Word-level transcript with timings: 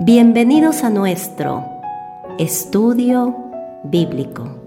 Bienvenidos 0.00 0.84
a 0.84 0.90
nuestro 0.90 1.82
estudio 2.38 3.34
bíblico. 3.82 4.57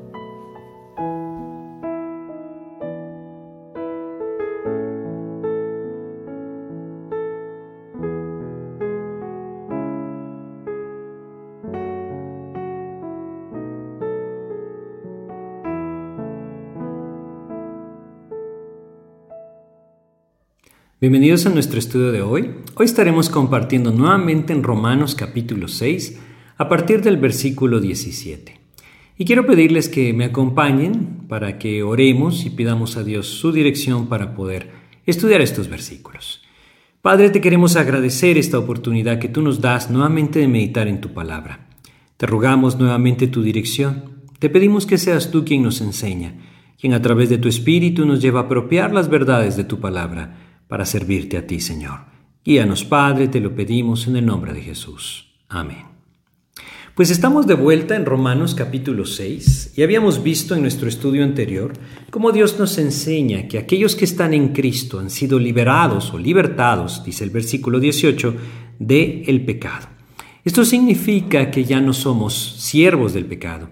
Bienvenidos 21.01 21.47
a 21.47 21.49
nuestro 21.49 21.79
estudio 21.79 22.11
de 22.11 22.21
hoy. 22.21 22.51
Hoy 22.75 22.85
estaremos 22.85 23.31
compartiendo 23.31 23.91
nuevamente 23.91 24.53
en 24.53 24.61
Romanos 24.61 25.15
capítulo 25.15 25.67
6 25.67 26.19
a 26.57 26.69
partir 26.69 27.01
del 27.01 27.17
versículo 27.17 27.79
17. 27.79 28.61
Y 29.17 29.25
quiero 29.25 29.47
pedirles 29.47 29.89
que 29.89 30.13
me 30.13 30.25
acompañen 30.25 31.25
para 31.27 31.58
que 31.58 31.81
oremos 31.81 32.45
y 32.45 32.52
pidamos 32.52 32.97
a 32.97 33.03
Dios 33.03 33.25
su 33.25 33.52
dirección 33.52 34.09
para 34.09 34.35
poder 34.35 34.69
estudiar 35.08 35.41
estos 35.41 35.69
versículos. 35.69 36.43
Padre, 37.02 37.31
te 37.31 37.41
queremos 37.41 37.77
agradecer 37.77 38.38
esta 38.38 38.59
oportunidad 38.59 39.17
que 39.17 39.27
tú 39.27 39.41
nos 39.41 39.59
das 39.59 39.89
nuevamente 39.89 40.38
de 40.38 40.47
meditar 40.47 40.88
en 40.88 41.02
tu 41.02 41.15
palabra. 41.15 41.67
Te 42.17 42.27
rogamos 42.27 42.77
nuevamente 42.77 43.25
tu 43.25 43.41
dirección. 43.41 44.21
Te 44.38 44.52
pedimos 44.52 44.86
que 44.86 44.99
seas 44.99 45.31
tú 45.31 45.45
quien 45.45 45.63
nos 45.63 45.81
enseña, 45.81 46.36
quien 46.80 46.93
a 46.93 47.02
través 47.02 47.27
de 47.30 47.39
tu 47.39 47.47
Espíritu 47.49 48.05
nos 48.05 48.21
lleva 48.21 48.41
a 48.41 48.43
apropiar 48.43 48.93
las 48.93 49.09
verdades 49.09 49.58
de 49.58 49.63
tu 49.63 49.80
palabra 49.80 50.50
para 50.72 50.86
servirte 50.86 51.36
a 51.36 51.45
ti, 51.45 51.59
Señor. 51.59 52.00
Guíanos, 52.45 52.86
Padre, 52.86 53.27
te 53.27 53.41
lo 53.41 53.53
pedimos 53.53 54.08
en 54.08 54.16
el 54.16 54.25
nombre 54.25 54.53
de 54.53 54.61
Jesús. 54.61 55.33
Amén. 55.50 55.83
Pues 56.95 57.09
estamos 57.09 57.45
de 57.45 57.55
vuelta 57.55 57.97
en 57.97 58.05
Romanos 58.05 58.55
capítulo 58.55 59.05
6 59.05 59.73
y 59.75 59.83
habíamos 59.83 60.23
visto 60.23 60.55
en 60.55 60.61
nuestro 60.61 60.88
estudio 60.88 61.25
anterior 61.25 61.73
cómo 62.09 62.31
Dios 62.31 62.58
nos 62.58 62.77
enseña 62.77 63.49
que 63.49 63.58
aquellos 63.58 63.97
que 63.97 64.05
están 64.05 64.33
en 64.33 64.53
Cristo 64.53 65.02
han 65.02 65.09
sido 65.09 65.39
liberados 65.39 66.14
o 66.14 66.17
libertados, 66.17 67.03
dice 67.03 67.25
el 67.25 67.31
versículo 67.31 67.81
18, 67.81 68.33
de 68.80 69.23
el 69.27 69.44
pecado. 69.44 69.89
Esto 70.45 70.64
significa 70.64 71.52
que 71.52 71.66
ya 71.66 71.81
no 71.81 71.92
somos 71.92 72.55
siervos 72.59 73.11
del 73.11 73.25
pecado. 73.25 73.67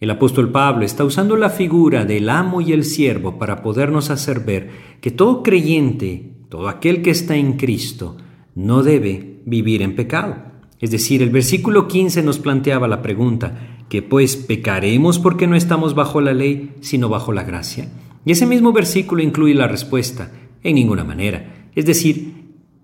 El 0.00 0.10
apóstol 0.10 0.50
Pablo 0.50 0.84
está 0.84 1.04
usando 1.04 1.36
la 1.36 1.50
figura 1.50 2.04
del 2.04 2.28
amo 2.28 2.60
y 2.60 2.72
el 2.72 2.82
siervo 2.82 3.38
para 3.38 3.62
podernos 3.62 4.10
hacer 4.10 4.40
ver 4.40 4.70
que 5.00 5.12
todo 5.12 5.44
creyente 5.44 6.29
todo 6.50 6.68
aquel 6.68 7.00
que 7.00 7.10
está 7.10 7.36
en 7.36 7.52
Cristo 7.52 8.16
no 8.56 8.82
debe 8.82 9.40
vivir 9.46 9.82
en 9.82 9.94
pecado. 9.94 10.36
Es 10.80 10.90
decir, 10.90 11.22
el 11.22 11.30
versículo 11.30 11.86
15 11.86 12.24
nos 12.24 12.40
planteaba 12.40 12.88
la 12.88 13.02
pregunta, 13.02 13.84
que 13.88 14.02
pues 14.02 14.34
pecaremos 14.34 15.20
porque 15.20 15.46
no 15.46 15.54
estamos 15.54 15.94
bajo 15.94 16.20
la 16.20 16.34
ley, 16.34 16.74
sino 16.80 17.08
bajo 17.08 17.32
la 17.32 17.44
gracia. 17.44 17.88
Y 18.24 18.32
ese 18.32 18.46
mismo 18.46 18.72
versículo 18.72 19.22
incluye 19.22 19.54
la 19.54 19.68
respuesta, 19.68 20.32
en 20.64 20.74
ninguna 20.74 21.04
manera. 21.04 21.68
Es 21.76 21.86
decir, 21.86 22.34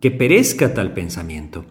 que 0.01 0.13
perezca 0.13 0.73
tal 0.73 0.95
pensamiento. 0.95 1.65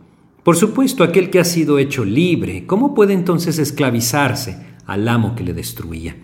Por 0.44 0.58
supuesto, 0.58 1.02
aquel 1.02 1.30
que 1.30 1.40
ha 1.40 1.46
sido 1.46 1.80
hecho 1.80 2.04
libre, 2.04 2.66
¿cómo 2.68 2.94
puede 2.94 3.14
entonces 3.14 3.58
esclavizarse 3.58 4.58
al 4.86 5.08
amo 5.08 5.34
que 5.34 5.46
le 5.46 5.54
destruía? 5.54 6.18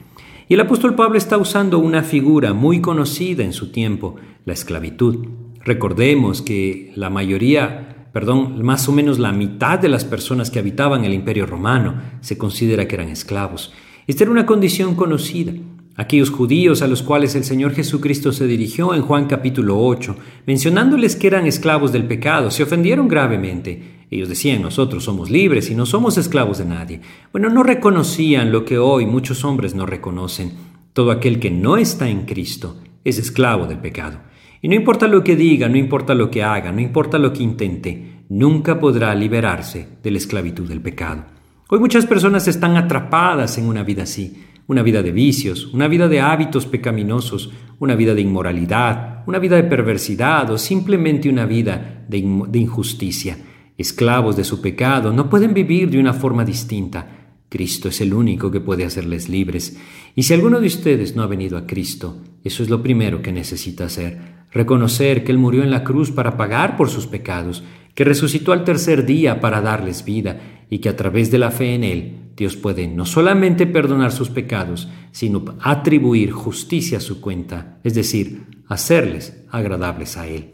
Y 0.49 0.55
el 0.55 0.59
apóstol 0.59 0.95
Pablo 0.95 1.17
está 1.17 1.37
usando 1.37 1.79
una 1.79 2.03
figura 2.03 2.53
muy 2.53 2.81
conocida 2.81 3.45
en 3.45 3.53
su 3.53 3.71
tiempo, 3.71 4.17
la 4.43 4.51
esclavitud. 4.51 5.27
Recordemos 5.63 6.41
que 6.41 6.91
la 6.95 7.09
mayoría, 7.09 8.07
perdón, 8.13 8.63
más 8.63 8.89
o 8.89 8.91
menos 8.91 9.19
la 9.19 9.31
mitad 9.31 9.77
de 9.79 9.89
las 9.89 10.05
personas 10.05 10.49
que 10.49 10.59
habitaban 10.59 11.05
el 11.05 11.13
imperio 11.13 11.45
romano 11.45 11.95
se 12.21 12.37
considera 12.37 12.87
que 12.87 12.95
eran 12.95 13.09
esclavos. 13.09 13.71
Esta 14.07 14.23
era 14.23 14.31
una 14.31 14.45
condición 14.45 14.95
conocida. 14.95 15.53
Aquellos 15.97 16.31
judíos 16.31 16.81
a 16.81 16.87
los 16.87 17.03
cuales 17.03 17.35
el 17.35 17.43
Señor 17.43 17.73
Jesucristo 17.73 18.31
se 18.31 18.47
dirigió 18.47 18.95
en 18.95 19.03
Juan 19.03 19.27
capítulo 19.27 19.79
8, 19.79 20.15
mencionándoles 20.47 21.15
que 21.15 21.27
eran 21.27 21.45
esclavos 21.45 21.91
del 21.91 22.05
pecado, 22.05 22.49
se 22.49 22.63
ofendieron 22.63 23.07
gravemente. 23.07 24.05
Ellos 24.09 24.29
decían, 24.29 24.61
nosotros 24.61 25.03
somos 25.03 25.29
libres 25.29 25.69
y 25.69 25.75
no 25.75 25.85
somos 25.85 26.17
esclavos 26.17 26.57
de 26.57 26.65
nadie. 26.65 27.01
Bueno, 27.31 27.49
no 27.49 27.61
reconocían 27.61 28.51
lo 28.51 28.65
que 28.65 28.77
hoy 28.77 29.05
muchos 29.05 29.45
hombres 29.45 29.75
no 29.75 29.85
reconocen. 29.85 30.53
Todo 30.93 31.11
aquel 31.11 31.39
que 31.39 31.51
no 31.51 31.77
está 31.77 32.09
en 32.09 32.25
Cristo 32.25 32.77
es 33.03 33.19
esclavo 33.19 33.67
del 33.67 33.79
pecado. 33.79 34.30
Y 34.61 34.67
no 34.67 34.75
importa 34.75 35.07
lo 35.07 35.23
que 35.23 35.35
diga, 35.35 35.67
no 35.67 35.77
importa 35.77 36.13
lo 36.13 36.29
que 36.29 36.43
haga, 36.43 36.71
no 36.71 36.81
importa 36.81 37.17
lo 37.17 37.33
que 37.33 37.41
intente, 37.41 38.25
nunca 38.29 38.79
podrá 38.79 39.13
liberarse 39.15 39.87
de 40.03 40.11
la 40.11 40.19
esclavitud 40.19 40.69
del 40.69 40.81
pecado. 40.81 41.25
Hoy 41.67 41.79
muchas 41.79 42.05
personas 42.05 42.47
están 42.47 42.77
atrapadas 42.77 43.57
en 43.57 43.65
una 43.65 43.81
vida 43.81 44.03
así, 44.03 44.43
una 44.67 44.83
vida 44.83 45.01
de 45.01 45.11
vicios, 45.11 45.73
una 45.73 45.87
vida 45.87 46.07
de 46.07 46.21
hábitos 46.21 46.67
pecaminosos, 46.67 47.51
una 47.79 47.95
vida 47.95 48.13
de 48.13 48.21
inmoralidad, 48.21 49.23
una 49.25 49.39
vida 49.39 49.55
de 49.55 49.63
perversidad 49.63 50.51
o 50.51 50.59
simplemente 50.59 51.27
una 51.27 51.45
vida 51.45 52.05
de, 52.07 52.17
injusticia. 52.17 53.37
Esclavos 53.77 54.35
de 54.35 54.43
su 54.43 54.61
pecado 54.61 55.11
no 55.11 55.27
pueden 55.27 55.55
vivir 55.55 55.89
de 55.89 55.99
una 55.99 56.13
forma 56.13 56.45
distinta. 56.45 57.33
Cristo 57.49 57.89
es 57.89 57.99
el 57.99 58.13
único 58.13 58.51
que 58.51 58.61
puede 58.61 58.85
hacerles 58.85 59.27
libres. 59.27 59.77
Y 60.15 60.23
si 60.23 60.35
alguno 60.35 60.59
de 60.59 60.67
ustedes 60.67 61.15
no 61.15 61.23
ha 61.23 61.27
venido 61.27 61.57
a 61.57 61.65
Cristo, 61.65 62.21
eso 62.43 62.61
es 62.61 62.69
lo 62.69 62.83
primero 62.83 63.21
que 63.21 63.31
necesita 63.31 63.85
hacer 63.85 64.40
reconocer 64.51 65.23
que 65.23 65.31
Él 65.31 65.37
murió 65.37 65.63
en 65.63 65.71
la 65.71 65.83
cruz 65.83 66.11
para 66.11 66.37
pagar 66.37 66.77
por 66.77 66.89
sus 66.89 67.07
pecados, 67.07 67.63
que 67.95 68.03
resucitó 68.03 68.53
al 68.53 68.63
tercer 68.63 69.05
día 69.05 69.39
para 69.39 69.61
darles 69.61 70.05
vida 70.05 70.39
y 70.69 70.79
que 70.79 70.89
a 70.89 70.95
través 70.95 71.31
de 71.31 71.37
la 71.37 71.51
fe 71.51 71.75
en 71.75 71.83
Él 71.83 72.21
Dios 72.35 72.55
puede 72.55 72.87
no 72.87 73.05
solamente 73.05 73.67
perdonar 73.67 74.11
sus 74.11 74.29
pecados, 74.29 74.89
sino 75.11 75.43
atribuir 75.61 76.31
justicia 76.31 76.97
a 76.97 77.01
su 77.01 77.21
cuenta, 77.21 77.79
es 77.83 77.93
decir, 77.93 78.45
hacerles 78.67 79.43
agradables 79.51 80.17
a 80.17 80.27
Él. 80.27 80.51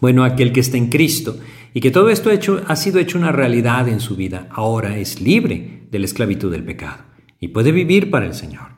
Bueno, 0.00 0.24
aquel 0.24 0.52
que 0.52 0.60
está 0.60 0.76
en 0.76 0.88
Cristo 0.88 1.38
y 1.74 1.80
que 1.80 1.90
todo 1.90 2.08
esto 2.08 2.30
ha 2.66 2.76
sido 2.76 2.98
hecho 2.98 3.18
una 3.18 3.32
realidad 3.32 3.88
en 3.88 4.00
su 4.00 4.16
vida, 4.16 4.48
ahora 4.50 4.96
es 4.96 5.20
libre 5.20 5.86
de 5.90 5.98
la 5.98 6.06
esclavitud 6.06 6.50
del 6.50 6.64
pecado 6.64 7.04
y 7.38 7.48
puede 7.48 7.72
vivir 7.72 8.10
para 8.10 8.26
el 8.26 8.34
Señor. 8.34 8.71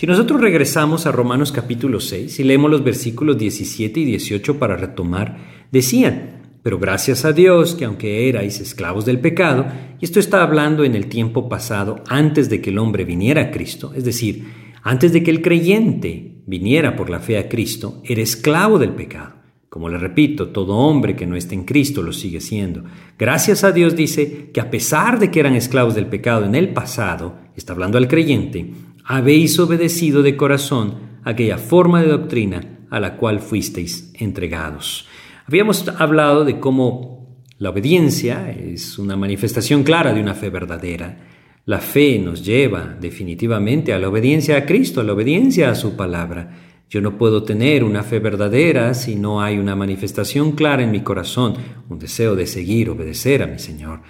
Si 0.00 0.06
nosotros 0.06 0.40
regresamos 0.40 1.04
a 1.04 1.12
Romanos 1.12 1.52
capítulo 1.52 2.00
6 2.00 2.40
y 2.40 2.44
leemos 2.44 2.70
los 2.70 2.82
versículos 2.82 3.36
17 3.36 4.00
y 4.00 4.04
18 4.06 4.58
para 4.58 4.74
retomar, 4.74 5.66
decían, 5.70 6.56
pero 6.62 6.78
gracias 6.78 7.26
a 7.26 7.34
Dios 7.34 7.74
que 7.74 7.84
aunque 7.84 8.26
erais 8.26 8.60
esclavos 8.60 9.04
del 9.04 9.20
pecado, 9.20 9.66
y 10.00 10.06
esto 10.06 10.18
está 10.18 10.42
hablando 10.42 10.84
en 10.84 10.94
el 10.94 11.08
tiempo 11.08 11.50
pasado 11.50 12.02
antes 12.08 12.48
de 12.48 12.62
que 12.62 12.70
el 12.70 12.78
hombre 12.78 13.04
viniera 13.04 13.42
a 13.42 13.50
Cristo, 13.50 13.92
es 13.94 14.06
decir, 14.06 14.46
antes 14.82 15.12
de 15.12 15.22
que 15.22 15.30
el 15.30 15.42
creyente 15.42 16.44
viniera 16.46 16.96
por 16.96 17.10
la 17.10 17.20
fe 17.20 17.36
a 17.36 17.50
Cristo, 17.50 18.00
era 18.02 18.22
esclavo 18.22 18.78
del 18.78 18.94
pecado. 18.94 19.34
Como 19.68 19.90
le 19.90 19.98
repito, 19.98 20.48
todo 20.48 20.78
hombre 20.78 21.14
que 21.14 21.26
no 21.26 21.36
esté 21.36 21.54
en 21.54 21.64
Cristo 21.64 22.02
lo 22.02 22.12
sigue 22.14 22.40
siendo. 22.40 22.84
Gracias 23.18 23.64
a 23.64 23.70
Dios 23.70 23.94
dice 23.94 24.50
que 24.52 24.60
a 24.60 24.70
pesar 24.70 25.18
de 25.18 25.30
que 25.30 25.40
eran 25.40 25.54
esclavos 25.54 25.94
del 25.94 26.06
pecado 26.06 26.46
en 26.46 26.54
el 26.54 26.70
pasado, 26.70 27.36
está 27.54 27.74
hablando 27.74 27.96
al 27.96 28.08
creyente, 28.08 28.72
habéis 29.04 29.58
obedecido 29.58 30.22
de 30.22 30.36
corazón 30.36 31.10
aquella 31.24 31.58
forma 31.58 32.02
de 32.02 32.08
doctrina 32.08 32.86
a 32.90 33.00
la 33.00 33.16
cual 33.16 33.40
fuisteis 33.40 34.12
entregados. 34.18 35.06
Habíamos 35.46 35.88
hablado 35.88 36.44
de 36.44 36.60
cómo 36.60 37.44
la 37.58 37.70
obediencia 37.70 38.50
es 38.50 38.98
una 38.98 39.16
manifestación 39.16 39.82
clara 39.82 40.12
de 40.14 40.20
una 40.20 40.34
fe 40.34 40.48
verdadera. 40.48 41.18
La 41.66 41.78
fe 41.78 42.18
nos 42.18 42.44
lleva 42.44 42.96
definitivamente 43.00 43.92
a 43.92 43.98
la 43.98 44.08
obediencia 44.08 44.56
a 44.56 44.64
Cristo, 44.64 45.00
a 45.00 45.04
la 45.04 45.12
obediencia 45.12 45.70
a 45.70 45.74
su 45.74 45.94
palabra. 45.94 46.56
Yo 46.88 47.00
no 47.00 47.18
puedo 47.18 47.44
tener 47.44 47.84
una 47.84 48.02
fe 48.02 48.18
verdadera 48.18 48.94
si 48.94 49.14
no 49.14 49.42
hay 49.42 49.58
una 49.58 49.76
manifestación 49.76 50.52
clara 50.52 50.82
en 50.82 50.90
mi 50.90 51.02
corazón, 51.02 51.54
un 51.88 51.98
deseo 51.98 52.34
de 52.34 52.46
seguir, 52.46 52.90
obedecer 52.90 53.42
a 53.42 53.46
mi 53.46 53.58
Señor. 53.58 54.00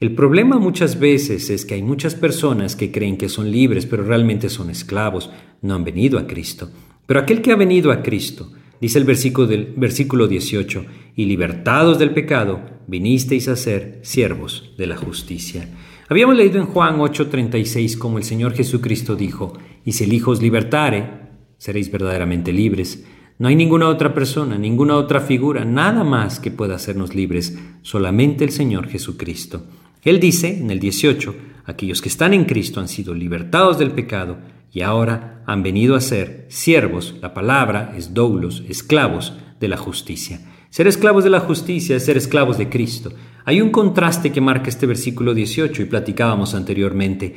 El 0.00 0.14
problema 0.14 0.58
muchas 0.58 0.98
veces 0.98 1.50
es 1.50 1.64
que 1.64 1.74
hay 1.74 1.82
muchas 1.82 2.14
personas 2.14 2.76
que 2.76 2.92
creen 2.92 3.16
que 3.16 3.28
son 3.28 3.50
libres, 3.50 3.86
pero 3.86 4.04
realmente 4.04 4.48
son 4.48 4.70
esclavos, 4.70 5.30
no 5.60 5.74
han 5.74 5.84
venido 5.84 6.18
a 6.18 6.26
Cristo. 6.26 6.70
Pero 7.06 7.20
aquel 7.20 7.42
que 7.42 7.52
ha 7.52 7.56
venido 7.56 7.90
a 7.90 8.02
Cristo 8.02 8.52
Dice 8.80 8.98
el 8.98 9.04
versículo, 9.04 9.48
del, 9.48 9.74
versículo 9.76 10.28
18, 10.28 10.84
y 11.16 11.24
libertados 11.24 11.98
del 11.98 12.12
pecado, 12.12 12.60
vinisteis 12.86 13.48
a 13.48 13.56
ser 13.56 13.98
siervos 14.02 14.72
de 14.78 14.86
la 14.86 14.96
justicia. 14.96 15.68
Habíamos 16.08 16.36
leído 16.36 16.58
en 16.60 16.66
Juan 16.66 16.98
8:36 17.00 17.96
como 17.96 18.18
el 18.18 18.24
Señor 18.24 18.54
Jesucristo 18.54 19.16
dijo, 19.16 19.52
y 19.84 19.92
si 19.92 20.04
el 20.04 20.12
Hijo 20.12 20.30
os 20.30 20.40
libertare, 20.40 21.10
seréis 21.58 21.90
verdaderamente 21.90 22.52
libres. 22.52 23.04
No 23.38 23.48
hay 23.48 23.56
ninguna 23.56 23.88
otra 23.88 24.14
persona, 24.14 24.58
ninguna 24.58 24.96
otra 24.96 25.20
figura, 25.20 25.64
nada 25.64 26.04
más 26.04 26.38
que 26.38 26.50
pueda 26.50 26.76
hacernos 26.76 27.14
libres, 27.14 27.58
solamente 27.82 28.44
el 28.44 28.50
Señor 28.50 28.88
Jesucristo. 28.88 29.66
Él 30.02 30.20
dice 30.20 30.58
en 30.58 30.70
el 30.70 30.78
18, 30.78 31.34
aquellos 31.64 32.00
que 32.00 32.08
están 32.08 32.34
en 32.34 32.44
Cristo 32.44 32.80
han 32.80 32.88
sido 32.88 33.14
libertados 33.14 33.78
del 33.78 33.90
pecado 33.90 34.38
y 34.72 34.82
ahora 34.82 35.42
han 35.46 35.62
venido 35.62 35.96
a 35.96 36.00
ser 36.00 36.46
siervos, 36.48 37.16
la 37.20 37.34
palabra 37.34 37.94
es 37.96 38.14
doulos, 38.14 38.62
esclavos 38.68 39.34
de 39.60 39.68
la 39.68 39.76
justicia. 39.76 40.40
Ser 40.70 40.86
esclavos 40.86 41.24
de 41.24 41.30
la 41.30 41.40
justicia 41.40 41.96
es 41.96 42.04
ser 42.04 42.16
esclavos 42.16 42.58
de 42.58 42.68
Cristo. 42.68 43.12
Hay 43.44 43.60
un 43.60 43.70
contraste 43.70 44.30
que 44.30 44.42
marca 44.42 44.68
este 44.68 44.86
versículo 44.86 45.32
18 45.32 45.82
y 45.82 45.86
platicábamos 45.86 46.54
anteriormente. 46.54 47.34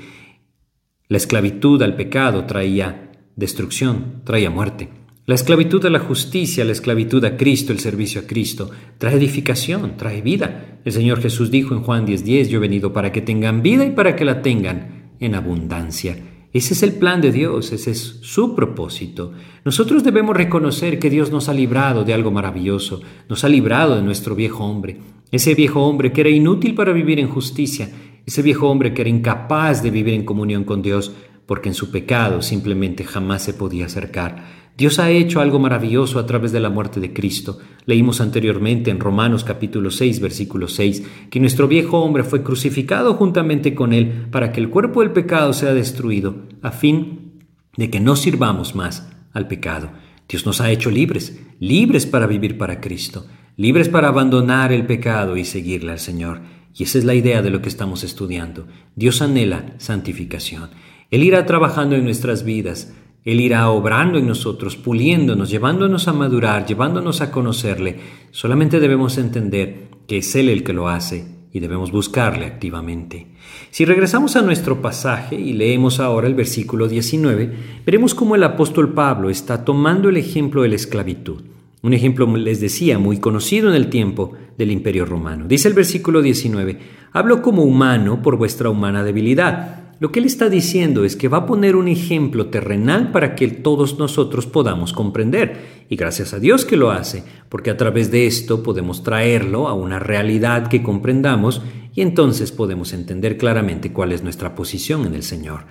La 1.08 1.18
esclavitud 1.18 1.82
al 1.82 1.96
pecado 1.96 2.46
traía 2.46 3.12
destrucción, 3.36 4.22
traía 4.26 4.50
muerte. 4.50 4.90
La 5.32 5.36
esclavitud 5.36 5.86
a 5.86 5.90
la 5.90 6.00
justicia, 6.00 6.66
la 6.66 6.74
esclavitud 6.74 7.24
a 7.24 7.38
Cristo, 7.38 7.72
el 7.72 7.80
servicio 7.80 8.20
a 8.20 8.28
Cristo, 8.28 8.70
trae 8.98 9.16
edificación, 9.16 9.96
trae 9.96 10.22
vida. 10.22 10.82
El 10.84 10.92
Señor 10.92 11.22
Jesús 11.22 11.50
dijo 11.50 11.74
en 11.74 11.84
Juan 11.84 12.06
10:10, 12.06 12.50
yo 12.50 12.58
he 12.58 12.60
venido 12.60 12.92
para 12.92 13.14
que 13.14 13.22
tengan 13.22 13.62
vida 13.62 13.86
y 13.86 13.92
para 13.92 14.18
que 14.18 14.26
la 14.26 14.42
tengan 14.42 15.14
en 15.22 15.36
abundancia. 15.36 16.18
Ese 16.52 16.74
es 16.74 16.84
el 16.84 16.96
plan 16.96 17.22
de 17.22 17.32
Dios, 17.32 17.72
ese 17.72 17.92
es 17.92 18.20
su 18.22 18.56
propósito. 18.56 19.32
Nosotros 19.64 20.04
debemos 20.04 20.36
reconocer 20.36 21.00
que 21.00 21.10
Dios 21.10 21.32
nos 21.32 21.48
ha 21.48 21.54
librado 21.54 22.04
de 22.04 22.14
algo 22.14 22.32
maravilloso, 22.32 23.00
nos 23.30 23.46
ha 23.46 23.48
librado 23.48 23.96
de 23.96 24.02
nuestro 24.02 24.36
viejo 24.36 24.66
hombre, 24.66 24.98
ese 25.32 25.56
viejo 25.56 25.82
hombre 25.82 26.12
que 26.12 26.20
era 26.20 26.30
inútil 26.30 26.76
para 26.76 26.92
vivir 26.92 27.20
en 27.20 27.30
justicia, 27.30 27.90
ese 28.26 28.42
viejo 28.42 28.70
hombre 28.70 28.94
que 28.94 29.00
era 29.00 29.10
incapaz 29.10 29.82
de 29.82 29.92
vivir 29.92 30.14
en 30.14 30.26
comunión 30.26 30.66
con 30.66 30.82
Dios, 30.82 31.14
porque 31.46 31.70
en 31.70 31.76
su 31.76 31.90
pecado 31.90 32.42
simplemente 32.42 33.06
jamás 33.06 33.44
se 33.44 33.54
podía 33.54 33.86
acercar. 33.86 34.61
Dios 34.82 34.98
ha 34.98 35.12
hecho 35.12 35.42
algo 35.42 35.60
maravilloso 35.60 36.18
a 36.18 36.26
través 36.26 36.52
de 36.52 36.60
la 36.60 36.72
muerte 36.72 37.00
de 37.00 37.14
Cristo. 37.14 37.60
Leímos 37.86 38.20
anteriormente 38.20 38.90
en 38.90 39.00
Romanos 39.00 39.44
capítulo 39.44 39.92
6, 39.92 40.20
versículo 40.20 40.68
6, 40.68 41.04
que 41.30 41.40
nuestro 41.40 41.68
viejo 41.68 42.00
hombre 42.00 42.24
fue 42.24 42.42
crucificado 42.42 43.14
juntamente 43.14 43.76
con 43.76 43.94
él 43.94 44.26
para 44.32 44.52
que 44.52 44.60
el 44.60 44.72
cuerpo 44.72 45.02
del 45.02 45.12
pecado 45.12 45.54
sea 45.54 45.76
destruido, 45.76 46.48
a 46.64 46.72
fin 46.72 47.44
de 47.78 47.92
que 47.92 48.00
no 48.00 48.16
sirvamos 48.16 48.74
más 48.74 49.08
al 49.34 49.48
pecado. 49.48 49.92
Dios 50.28 50.48
nos 50.48 50.62
ha 50.62 50.72
hecho 50.72 50.90
libres, 50.90 51.40
libres 51.60 52.08
para 52.08 52.26
vivir 52.26 52.58
para 52.58 52.82
Cristo, 52.82 53.28
libres 53.58 53.88
para 53.88 54.08
abandonar 54.08 54.72
el 54.72 54.88
pecado 54.88 55.38
y 55.38 55.46
seguirle 55.46 55.92
al 55.92 56.00
Señor. 56.00 56.42
Y 56.76 56.86
esa 56.86 56.98
es 56.98 57.04
la 57.04 57.14
idea 57.14 57.44
de 57.44 57.52
lo 57.52 57.62
que 57.62 57.70
estamos 57.70 58.04
estudiando. 58.04 58.66
Dios 58.96 59.22
anhela 59.22 59.76
santificación. 59.78 60.72
Él 61.12 61.22
irá 61.22 61.46
trabajando 61.46 61.96
en 61.96 62.04
nuestras 62.04 62.44
vidas, 62.44 62.94
él 63.24 63.40
irá 63.40 63.70
obrando 63.70 64.18
en 64.18 64.28
nosotros, 64.28 64.76
puliéndonos, 64.76 65.52
llevándonos 65.52 66.08
a 66.08 66.14
madurar, 66.14 66.66
llevándonos 66.66 67.22
a 67.22 67.30
conocerle. 67.30 68.00
Solamente 68.32 68.80
debemos 68.80 69.20
entender 69.20 69.90
que 70.08 70.18
es 70.18 70.36
Él 70.36 70.50
el 70.50 70.64
que 70.64 70.74
lo 70.74 70.90
hace 70.90 71.28
y 71.54 71.60
debemos 71.60 71.92
buscarle 71.92 72.46
activamente. 72.48 73.28
Si 73.70 73.86
regresamos 73.86 74.36
a 74.36 74.42
nuestro 74.42 74.82
pasaje 74.82 75.36
y 75.36 75.54
leemos 75.54 76.00
ahora 76.00 76.26
el 76.26 76.34
versículo 76.34 76.88
19, 76.88 77.54
veremos 77.86 78.16
cómo 78.16 78.36
el 78.36 78.44
apóstol 78.44 78.94
Pablo 78.94 79.30
está 79.30 79.64
tomando 79.64 80.10
el 80.10 80.18
ejemplo 80.18 80.64
de 80.64 80.70
la 80.70 80.76
esclavitud. 80.76 81.44
Un 81.84 81.94
ejemplo, 81.94 82.26
les 82.38 82.60
decía, 82.60 82.98
muy 82.98 83.20
conocido 83.20 83.70
en 83.70 83.76
el 83.76 83.90
tiempo 83.90 84.34
del 84.58 84.72
imperio 84.72 85.06
romano. 85.06 85.46
Dice 85.48 85.68
el 85.68 85.74
versículo 85.76 86.24
19, 86.24 86.80
hablo 87.12 87.42
como 87.44 87.64
humano 87.64 88.22
por 88.24 88.38
vuestra 88.38 88.70
humana 88.70 89.04
debilidad 89.04 89.81
lo 90.02 90.12
que 90.12 90.18
él 90.18 90.26
está 90.26 90.50
diciendo 90.50 91.06
es 91.06 91.16
que 91.16 91.28
va 91.28 91.38
a 91.38 91.46
poner 91.46 91.76
un 91.76 91.88
ejemplo 91.88 92.48
terrenal 92.48 93.12
para 93.12 93.36
que 93.36 93.48
todos 93.50 94.00
nosotros 94.00 94.48
podamos 94.48 94.94
comprender. 94.94 95.86
Y 95.90 95.96
gracias 95.96 96.34
a 96.34 96.40
Dios 96.40 96.66
que 96.66 96.76
lo 96.76 96.90
hace, 96.90 97.24
porque 97.50 97.70
a 97.70 97.78
través 97.78 98.10
de 98.10 98.26
esto 98.26 98.64
podemos 98.64 99.04
traerlo 99.04 99.68
a 99.68 99.76
una 99.76 100.00
realidad 100.00 100.70
que 100.70 100.82
comprendamos 100.82 101.62
y 101.94 102.02
entonces 102.02 102.52
podemos 102.52 102.94
entender 102.94 103.38
claramente 103.38 103.94
cuál 103.94 104.12
es 104.12 104.24
nuestra 104.24 104.56
posición 104.56 105.06
en 105.06 105.14
el 105.14 105.22
Señor. 105.22 105.66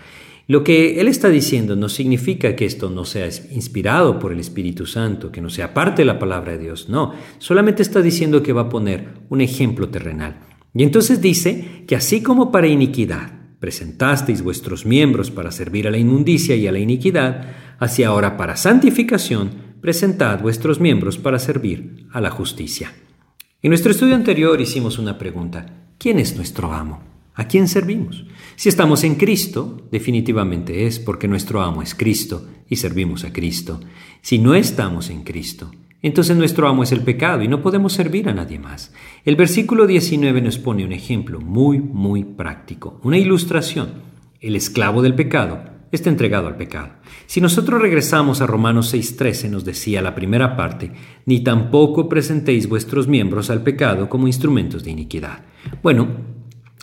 Lo 0.46 0.62
que 0.62 1.00
Él 1.00 1.08
está 1.08 1.28
diciendo 1.28 1.74
no 1.74 1.88
significa 1.88 2.54
que 2.54 2.66
esto 2.66 2.88
no 2.88 3.04
sea 3.04 3.28
inspirado 3.50 4.20
por 4.20 4.30
el 4.30 4.38
Espíritu 4.38 4.86
Santo, 4.86 5.32
que 5.32 5.40
no 5.40 5.50
sea 5.50 5.74
parte 5.74 6.02
de 6.02 6.06
la 6.06 6.20
palabra 6.20 6.52
de 6.52 6.58
Dios, 6.58 6.88
no, 6.88 7.14
solamente 7.38 7.82
está 7.82 8.00
diciendo 8.00 8.44
que 8.44 8.52
va 8.52 8.62
a 8.62 8.68
poner 8.68 9.08
un 9.28 9.40
ejemplo 9.40 9.88
terrenal. 9.88 10.38
Y 10.72 10.84
entonces 10.84 11.20
dice 11.20 11.82
que 11.88 11.96
así 11.96 12.22
como 12.22 12.52
para 12.52 12.68
iniquidad, 12.68 13.39
presentasteis 13.60 14.42
vuestros 14.42 14.86
miembros 14.86 15.30
para 15.30 15.52
servir 15.52 15.86
a 15.86 15.90
la 15.90 15.98
inmundicia 15.98 16.56
y 16.56 16.66
a 16.66 16.72
la 16.72 16.78
iniquidad, 16.78 17.46
así 17.78 18.02
ahora 18.02 18.36
para 18.36 18.56
santificación, 18.56 19.50
presentad 19.80 20.40
vuestros 20.40 20.80
miembros 20.80 21.18
para 21.18 21.38
servir 21.38 22.06
a 22.10 22.20
la 22.20 22.30
justicia. 22.30 22.92
En 23.62 23.68
nuestro 23.68 23.92
estudio 23.92 24.14
anterior 24.14 24.60
hicimos 24.60 24.98
una 24.98 25.18
pregunta. 25.18 25.92
¿Quién 25.98 26.18
es 26.18 26.34
nuestro 26.34 26.72
amo? 26.72 27.02
¿A 27.34 27.46
quién 27.46 27.68
servimos? 27.68 28.24
Si 28.56 28.68
estamos 28.68 29.04
en 29.04 29.14
Cristo, 29.14 29.86
definitivamente 29.90 30.86
es 30.86 30.98
porque 30.98 31.28
nuestro 31.28 31.60
amo 31.60 31.82
es 31.82 31.94
Cristo 31.94 32.48
y 32.68 32.76
servimos 32.76 33.24
a 33.24 33.32
Cristo. 33.32 33.80
Si 34.22 34.38
no 34.38 34.54
estamos 34.54 35.10
en 35.10 35.22
Cristo, 35.22 35.70
entonces 36.02 36.36
nuestro 36.36 36.66
amo 36.66 36.82
es 36.82 36.92
el 36.92 37.02
pecado 37.02 37.42
y 37.42 37.48
no 37.48 37.62
podemos 37.62 37.92
servir 37.92 38.28
a 38.28 38.34
nadie 38.34 38.58
más. 38.58 38.92
El 39.24 39.36
versículo 39.36 39.86
19 39.86 40.40
nos 40.40 40.58
pone 40.58 40.84
un 40.84 40.92
ejemplo 40.92 41.40
muy, 41.40 41.78
muy 41.78 42.24
práctico, 42.24 43.00
una 43.02 43.18
ilustración. 43.18 44.10
El 44.40 44.56
esclavo 44.56 45.02
del 45.02 45.14
pecado 45.14 45.60
está 45.92 46.08
entregado 46.08 46.46
al 46.46 46.56
pecado. 46.56 46.90
Si 47.26 47.40
nosotros 47.40 47.82
regresamos 47.82 48.40
a 48.40 48.46
Romanos 48.46 48.94
6:13 48.94 49.50
nos 49.50 49.64
decía 49.64 50.00
la 50.00 50.14
primera 50.14 50.56
parte, 50.56 50.92
ni 51.26 51.40
tampoco 51.40 52.08
presentéis 52.08 52.68
vuestros 52.68 53.06
miembros 53.06 53.50
al 53.50 53.62
pecado 53.62 54.08
como 54.08 54.26
instrumentos 54.26 54.84
de 54.84 54.92
iniquidad. 54.92 55.44
Bueno, 55.82 56.08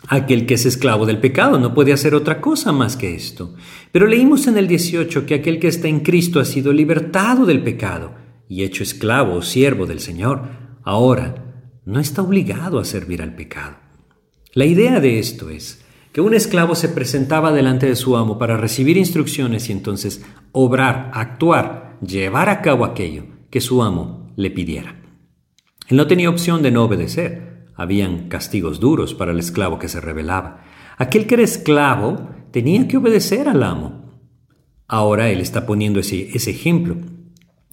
aquel 0.06 0.46
que 0.46 0.54
es 0.54 0.64
esclavo 0.64 1.06
del 1.06 1.18
pecado 1.18 1.58
no 1.58 1.74
puede 1.74 1.92
hacer 1.92 2.14
otra 2.14 2.40
cosa 2.40 2.70
más 2.70 2.96
que 2.96 3.16
esto. 3.16 3.54
Pero 3.90 4.06
leímos 4.06 4.46
en 4.46 4.58
el 4.58 4.68
18 4.68 5.26
que 5.26 5.34
aquel 5.34 5.58
que 5.58 5.68
está 5.68 5.88
en 5.88 6.00
Cristo 6.00 6.38
ha 6.38 6.44
sido 6.44 6.72
libertado 6.72 7.46
del 7.46 7.64
pecado 7.64 8.27
y 8.48 8.64
hecho 8.64 8.82
esclavo 8.82 9.34
o 9.34 9.42
siervo 9.42 9.86
del 9.86 10.00
Señor, 10.00 10.42
ahora 10.82 11.44
no 11.84 12.00
está 12.00 12.22
obligado 12.22 12.78
a 12.78 12.84
servir 12.84 13.22
al 13.22 13.34
pecado. 13.34 13.76
La 14.54 14.64
idea 14.64 15.00
de 15.00 15.18
esto 15.18 15.50
es 15.50 15.84
que 16.12 16.20
un 16.20 16.34
esclavo 16.34 16.74
se 16.74 16.88
presentaba 16.88 17.52
delante 17.52 17.86
de 17.86 17.96
su 17.96 18.16
amo 18.16 18.38
para 18.38 18.56
recibir 18.56 18.96
instrucciones 18.96 19.68
y 19.68 19.72
entonces 19.72 20.24
obrar, 20.52 21.10
actuar, 21.14 21.98
llevar 22.00 22.48
a 22.48 22.62
cabo 22.62 22.84
aquello 22.84 23.24
que 23.50 23.60
su 23.60 23.82
amo 23.82 24.32
le 24.36 24.50
pidiera. 24.50 24.96
Él 25.88 25.96
no 25.96 26.06
tenía 26.06 26.30
opción 26.30 26.62
de 26.62 26.70
no 26.70 26.84
obedecer. 26.84 27.66
Habían 27.74 28.28
castigos 28.28 28.80
duros 28.80 29.14
para 29.14 29.32
el 29.32 29.38
esclavo 29.38 29.78
que 29.78 29.88
se 29.88 30.00
rebelaba. 30.00 30.64
Aquel 30.96 31.26
que 31.26 31.34
era 31.34 31.44
esclavo 31.44 32.28
tenía 32.50 32.88
que 32.88 32.96
obedecer 32.96 33.48
al 33.48 33.62
amo. 33.62 34.20
Ahora 34.86 35.30
él 35.30 35.40
está 35.40 35.66
poniendo 35.66 36.00
ese, 36.00 36.30
ese 36.34 36.50
ejemplo. 36.50 36.96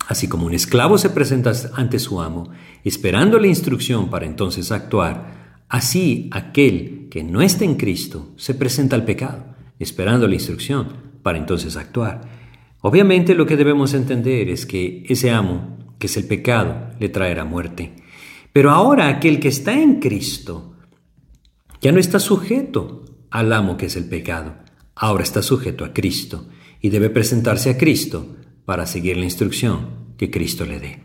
Así 0.07 0.27
como 0.27 0.45
un 0.45 0.53
esclavo 0.53 0.97
se 0.97 1.09
presenta 1.09 1.51
ante 1.73 1.99
su 1.99 2.21
amo, 2.21 2.49
esperando 2.83 3.39
la 3.39 3.47
instrucción 3.47 4.09
para 4.09 4.25
entonces 4.25 4.71
actuar, 4.71 5.63
así 5.67 6.29
aquel 6.31 7.07
que 7.09 7.23
no 7.23 7.41
está 7.41 7.65
en 7.65 7.75
Cristo 7.75 8.33
se 8.35 8.53
presenta 8.53 8.95
al 8.95 9.05
pecado, 9.05 9.45
esperando 9.79 10.27
la 10.27 10.35
instrucción 10.35 10.89
para 11.23 11.39
entonces 11.39 11.75
actuar. 11.75 12.21
Obviamente 12.81 13.33
lo 13.33 13.47
que 13.47 13.57
debemos 13.57 13.95
entender 13.95 14.49
es 14.49 14.67
que 14.67 15.03
ese 15.09 15.31
amo, 15.31 15.77
que 15.97 16.05
es 16.05 16.17
el 16.17 16.25
pecado, 16.25 16.91
le 16.99 17.09
traerá 17.09 17.43
muerte. 17.43 17.95
Pero 18.53 18.69
ahora 18.69 19.09
aquel 19.09 19.39
que 19.39 19.47
está 19.47 19.73
en 19.73 19.99
Cristo 19.99 20.75
ya 21.81 21.91
no 21.91 21.99
está 21.99 22.19
sujeto 22.19 23.05
al 23.31 23.51
amo 23.53 23.75
que 23.75 23.87
es 23.87 23.95
el 23.95 24.05
pecado, 24.05 24.55
ahora 24.95 25.23
está 25.23 25.41
sujeto 25.41 25.83
a 25.83 25.93
Cristo 25.93 26.47
y 26.79 26.89
debe 26.89 27.09
presentarse 27.09 27.71
a 27.71 27.77
Cristo 27.77 28.35
para 28.65 28.85
seguir 28.85 29.17
la 29.17 29.25
instrucción 29.25 29.94
que 30.17 30.31
Cristo 30.31 30.65
le 30.65 30.79
dé. 30.79 30.99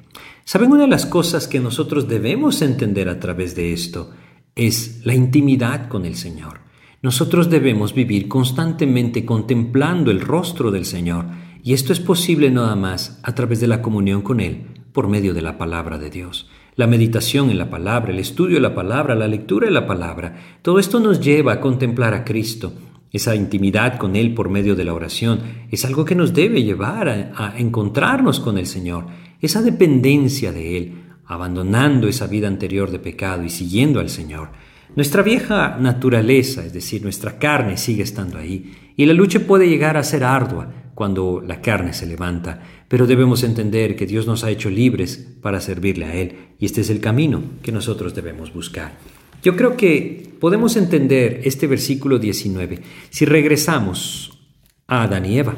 ¿Saben 0.44 0.72
una 0.72 0.82
de 0.82 0.88
las 0.88 1.06
cosas 1.06 1.46
que 1.46 1.60
nosotros 1.60 2.08
debemos 2.08 2.62
entender 2.62 3.08
a 3.08 3.20
través 3.20 3.54
de 3.54 3.72
esto? 3.72 4.10
Es 4.54 5.00
la 5.04 5.14
intimidad 5.14 5.88
con 5.88 6.04
el 6.04 6.16
Señor. 6.16 6.60
Nosotros 7.02 7.48
debemos 7.48 7.94
vivir 7.94 8.28
constantemente 8.28 9.24
contemplando 9.24 10.10
el 10.10 10.20
rostro 10.20 10.70
del 10.70 10.84
Señor 10.84 11.26
y 11.62 11.72
esto 11.72 11.92
es 11.92 12.00
posible 12.00 12.50
nada 12.50 12.76
más 12.76 13.20
a 13.22 13.34
través 13.34 13.60
de 13.60 13.68
la 13.68 13.80
comunión 13.80 14.22
con 14.22 14.40
Él 14.40 14.66
por 14.92 15.08
medio 15.08 15.34
de 15.34 15.42
la 15.42 15.56
palabra 15.56 15.98
de 15.98 16.10
Dios. 16.10 16.50
La 16.76 16.86
meditación 16.86 17.50
en 17.50 17.58
la 17.58 17.70
palabra, 17.70 18.12
el 18.12 18.18
estudio 18.18 18.56
de 18.56 18.62
la 18.62 18.74
palabra, 18.74 19.14
la 19.14 19.28
lectura 19.28 19.66
de 19.66 19.72
la 19.72 19.86
palabra, 19.86 20.58
todo 20.62 20.78
esto 20.78 21.00
nos 21.00 21.20
lleva 21.20 21.54
a 21.54 21.60
contemplar 21.60 22.14
a 22.14 22.24
Cristo 22.24 22.72
esa 23.12 23.34
intimidad 23.34 23.98
con 23.98 24.14
Él 24.16 24.34
por 24.34 24.48
medio 24.48 24.76
de 24.76 24.84
la 24.84 24.94
oración 24.94 25.40
es 25.70 25.84
algo 25.84 26.04
que 26.04 26.14
nos 26.14 26.32
debe 26.32 26.62
llevar 26.62 27.08
a, 27.08 27.54
encontrarnos 27.58 28.40
con 28.40 28.58
el 28.58 28.66
Señor. 28.66 29.06
esa 29.40 29.62
dependencia 29.62 30.52
de 30.52 30.76
Él, 30.76 31.02
abandonando 31.26 32.08
esa 32.08 32.26
vida 32.26 32.48
anterior 32.48 32.90
de 32.90 32.98
pecado 32.98 33.44
y 33.44 33.50
siguiendo 33.50 34.00
al 34.00 34.10
Señor. 34.10 34.50
Nuestra 34.96 35.22
vieja 35.22 35.76
naturaleza, 35.78 36.64
es 36.64 36.72
decir, 36.72 37.02
nuestra 37.02 37.38
carne 37.38 37.76
sigue 37.76 38.02
estando 38.02 38.38
ahí, 38.38 38.72
y 38.96 39.06
la 39.06 39.14
lucha 39.14 39.40
puede 39.40 39.68
llegar 39.68 39.96
a 39.96 40.02
ser 40.02 40.24
ardua 40.24 40.72
cuando 40.94 41.40
la 41.40 41.62
carne 41.62 41.92
se 41.94 42.06
levanta, 42.06 42.60
pero 42.88 43.06
debemos 43.06 43.42
entender 43.44 43.96
que 43.96 44.06
Dios 44.06 44.26
nos 44.26 44.44
ha 44.44 44.50
hecho 44.50 44.68
libres 44.68 45.16
para 45.40 45.60
servirle 45.60 46.04
a 46.04 46.14
Él, 46.14 46.34
y 46.58 46.66
este 46.66 46.82
es 46.82 46.90
el 46.90 47.00
camino 47.00 47.42
que 47.62 47.72
nosotros 47.72 48.14
debemos 48.14 48.52
buscar. 48.52 48.92
Yo 49.42 49.56
creo 49.56 49.76
que 49.76 50.34
podemos 50.38 50.76
entender 50.76 51.40
este 51.44 51.66
versículo 51.66 52.18
19 52.18 52.80
si 53.08 53.24
regresamos 53.24 54.38
a 54.86 55.04
Adán 55.04 55.24
y 55.24 55.38
Eva. 55.38 55.54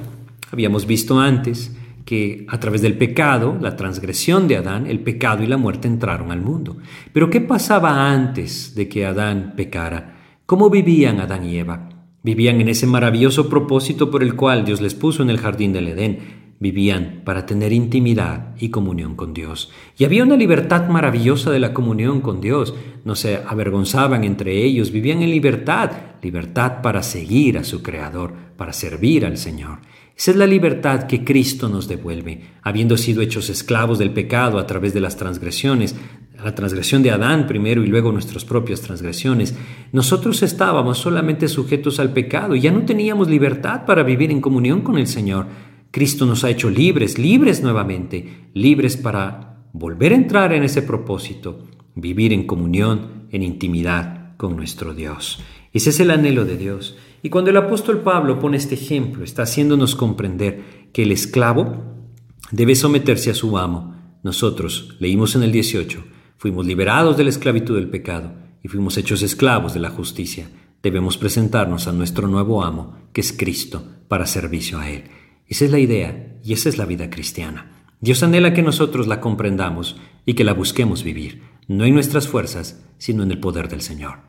Habíamos 0.50 0.86
visto 0.86 1.18
antes 1.18 1.74
que 2.04 2.44
a 2.48 2.60
través 2.60 2.82
del 2.82 2.98
pecado, 2.98 3.58
la 3.60 3.76
transgresión 3.76 4.48
de 4.48 4.56
Adán, 4.56 4.86
el 4.86 5.00
pecado 5.00 5.42
y 5.42 5.46
la 5.46 5.56
muerte 5.56 5.88
entraron 5.88 6.30
al 6.30 6.40
mundo. 6.40 6.76
Pero 7.12 7.30
¿qué 7.30 7.40
pasaba 7.40 8.12
antes 8.12 8.74
de 8.74 8.88
que 8.88 9.06
Adán 9.06 9.54
pecara? 9.56 10.40
¿Cómo 10.46 10.68
vivían 10.70 11.20
Adán 11.20 11.44
y 11.44 11.58
Eva? 11.58 11.88
Vivían 12.22 12.60
en 12.60 12.68
ese 12.68 12.86
maravilloso 12.86 13.48
propósito 13.48 14.10
por 14.10 14.22
el 14.22 14.36
cual 14.36 14.64
Dios 14.64 14.80
les 14.80 14.94
puso 14.94 15.22
en 15.22 15.30
el 15.30 15.38
jardín 15.38 15.72
del 15.72 15.88
Edén. 15.88 16.41
Vivían 16.62 17.22
para 17.24 17.44
tener 17.44 17.72
intimidad 17.72 18.54
y 18.56 18.68
comunión 18.68 19.16
con 19.16 19.34
Dios. 19.34 19.72
Y 19.98 20.04
había 20.04 20.22
una 20.22 20.36
libertad 20.36 20.88
maravillosa 20.88 21.50
de 21.50 21.58
la 21.58 21.74
comunión 21.74 22.20
con 22.20 22.40
Dios. 22.40 22.72
No 23.04 23.16
se 23.16 23.40
avergonzaban 23.44 24.22
entre 24.22 24.64
ellos, 24.64 24.92
vivían 24.92 25.22
en 25.22 25.32
libertad, 25.32 25.90
libertad 26.22 26.80
para 26.80 27.02
seguir 27.02 27.58
a 27.58 27.64
su 27.64 27.82
Creador, 27.82 28.32
para 28.56 28.72
servir 28.72 29.26
al 29.26 29.38
Señor. 29.38 29.80
Esa 30.16 30.30
es 30.30 30.36
la 30.36 30.46
libertad 30.46 31.08
que 31.08 31.24
Cristo 31.24 31.68
nos 31.68 31.88
devuelve, 31.88 32.42
habiendo 32.62 32.96
sido 32.96 33.22
hechos 33.22 33.50
esclavos 33.50 33.98
del 33.98 34.12
pecado 34.12 34.60
a 34.60 34.66
través 34.68 34.94
de 34.94 35.00
las 35.00 35.16
transgresiones, 35.16 35.96
la 36.44 36.54
transgresión 36.54 37.02
de 37.02 37.10
Adán 37.10 37.48
primero 37.48 37.82
y 37.82 37.88
luego 37.88 38.12
nuestras 38.12 38.44
propias 38.44 38.82
transgresiones. 38.82 39.56
Nosotros 39.90 40.44
estábamos 40.44 40.98
solamente 40.98 41.48
sujetos 41.48 41.98
al 41.98 42.12
pecado 42.12 42.54
y 42.54 42.60
ya 42.60 42.70
no 42.70 42.84
teníamos 42.84 43.28
libertad 43.28 43.84
para 43.84 44.04
vivir 44.04 44.30
en 44.30 44.40
comunión 44.40 44.82
con 44.82 44.96
el 44.96 45.08
Señor. 45.08 45.71
Cristo 45.92 46.24
nos 46.24 46.42
ha 46.42 46.50
hecho 46.50 46.70
libres, 46.70 47.18
libres 47.18 47.62
nuevamente, 47.62 48.48
libres 48.54 48.96
para 48.96 49.66
volver 49.74 50.12
a 50.12 50.16
entrar 50.16 50.54
en 50.54 50.64
ese 50.64 50.80
propósito, 50.80 51.68
vivir 51.94 52.32
en 52.32 52.46
comunión, 52.46 53.26
en 53.30 53.42
intimidad 53.42 54.34
con 54.38 54.56
nuestro 54.56 54.94
Dios. 54.94 55.40
Ese 55.74 55.90
es 55.90 56.00
el 56.00 56.10
anhelo 56.10 56.46
de 56.46 56.56
Dios. 56.56 56.96
Y 57.22 57.28
cuando 57.28 57.50
el 57.50 57.58
apóstol 57.58 58.00
Pablo 58.00 58.38
pone 58.38 58.56
este 58.56 58.74
ejemplo, 58.74 59.22
está 59.22 59.42
haciéndonos 59.42 59.94
comprender 59.94 60.88
que 60.94 61.02
el 61.02 61.12
esclavo 61.12 62.08
debe 62.50 62.74
someterse 62.74 63.30
a 63.30 63.34
su 63.34 63.58
amo. 63.58 63.94
Nosotros, 64.22 64.96
leímos 64.98 65.36
en 65.36 65.42
el 65.42 65.52
18, 65.52 66.04
fuimos 66.38 66.64
liberados 66.64 67.18
de 67.18 67.24
la 67.24 67.30
esclavitud 67.30 67.76
del 67.76 67.90
pecado 67.90 68.32
y 68.62 68.68
fuimos 68.68 68.96
hechos 68.96 69.20
esclavos 69.22 69.74
de 69.74 69.80
la 69.80 69.90
justicia. 69.90 70.48
Debemos 70.82 71.18
presentarnos 71.18 71.86
a 71.86 71.92
nuestro 71.92 72.28
nuevo 72.28 72.64
amo, 72.64 72.96
que 73.12 73.20
es 73.20 73.32
Cristo, 73.32 73.84
para 74.08 74.24
servicio 74.24 74.78
a 74.78 74.88
Él. 74.88 75.04
Esa 75.52 75.66
es 75.66 75.70
la 75.70 75.80
idea 75.80 76.38
y 76.42 76.54
esa 76.54 76.70
es 76.70 76.78
la 76.78 76.86
vida 76.86 77.10
cristiana. 77.10 77.84
Dios 78.00 78.22
anhela 78.22 78.54
que 78.54 78.62
nosotros 78.62 79.06
la 79.06 79.20
comprendamos 79.20 80.00
y 80.24 80.32
que 80.32 80.44
la 80.44 80.54
busquemos 80.54 81.04
vivir, 81.04 81.42
no 81.68 81.84
en 81.84 81.92
nuestras 81.92 82.26
fuerzas, 82.26 82.82
sino 82.96 83.22
en 83.22 83.30
el 83.30 83.38
poder 83.38 83.68
del 83.68 83.82
Señor. 83.82 84.20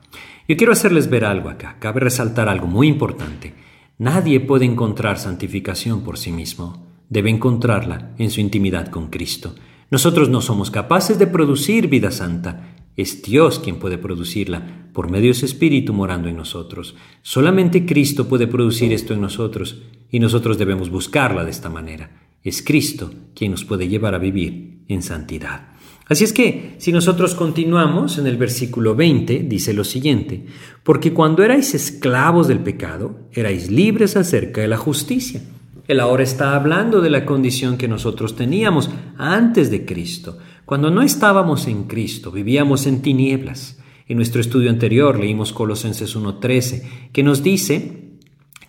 Yo 0.49 0.57
quiero 0.57 0.73
hacerles 0.73 1.09
ver 1.09 1.23
algo 1.23 1.47
acá. 1.47 1.77
Cabe 1.79 2.01
resaltar 2.01 2.49
algo 2.49 2.67
muy 2.67 2.89
importante. 2.89 3.53
Nadie 3.97 4.41
puede 4.41 4.65
encontrar 4.65 5.17
santificación 5.17 6.03
por 6.03 6.17
sí 6.17 6.33
mismo. 6.33 6.85
Debe 7.07 7.29
encontrarla 7.29 8.11
en 8.17 8.29
su 8.29 8.41
intimidad 8.41 8.89
con 8.89 9.07
Cristo. 9.07 9.55
Nosotros 9.91 10.27
no 10.27 10.41
somos 10.41 10.71
capaces 10.71 11.19
de 11.19 11.27
producir 11.27 11.87
vida 11.87 12.11
santa. 12.11 12.75
Es 12.97 13.23
Dios 13.23 13.59
quien 13.59 13.79
puede 13.79 13.97
producirla 13.97 14.82
por 14.93 15.09
medio 15.09 15.29
de 15.29 15.33
su 15.33 15.45
Espíritu 15.45 15.93
morando 15.93 16.29
en 16.29 16.37
nosotros. 16.37 16.95
Solamente 17.21 17.85
Cristo 17.85 18.27
puede 18.27 18.47
producir 18.47 18.93
esto 18.93 19.13
en 19.13 19.21
nosotros 19.21 19.81
y 20.09 20.19
nosotros 20.19 20.57
debemos 20.57 20.89
buscarla 20.89 21.43
de 21.43 21.51
esta 21.51 21.69
manera. 21.69 22.11
Es 22.43 22.61
Cristo 22.61 23.11
quien 23.33 23.51
nos 23.51 23.65
puede 23.65 23.87
llevar 23.87 24.15
a 24.15 24.19
vivir 24.19 24.83
en 24.87 25.01
santidad. 25.01 25.73
Así 26.07 26.25
es 26.25 26.33
que, 26.33 26.75
si 26.79 26.91
nosotros 26.91 27.33
continuamos 27.33 28.17
en 28.17 28.27
el 28.27 28.35
versículo 28.35 28.93
20, 28.93 29.45
dice 29.47 29.73
lo 29.73 29.85
siguiente, 29.85 30.45
porque 30.83 31.13
cuando 31.13 31.43
erais 31.43 31.73
esclavos 31.73 32.47
del 32.47 32.59
pecado, 32.59 33.21
erais 33.31 33.71
libres 33.71 34.17
acerca 34.17 34.61
de 34.61 34.67
la 34.67 34.77
justicia. 34.77 35.41
Él 35.87 35.99
ahora 35.99 36.23
está 36.23 36.55
hablando 36.55 37.01
de 37.01 37.09
la 37.09 37.25
condición 37.25 37.77
que 37.77 37.87
nosotros 37.87 38.35
teníamos 38.35 38.89
antes 39.17 39.71
de 39.71 39.85
Cristo. 39.85 40.37
Cuando 40.65 40.91
no 40.91 41.01
estábamos 41.01 41.67
en 41.67 41.85
Cristo, 41.85 42.31
vivíamos 42.31 42.85
en 42.85 43.01
tinieblas. 43.01 43.79
En 44.07 44.17
nuestro 44.17 44.41
estudio 44.41 44.69
anterior 44.69 45.17
leímos 45.17 45.53
Colosenses 45.53 46.17
1.13, 46.17 47.11
que 47.13 47.23
nos 47.23 47.41
dice 47.41 48.03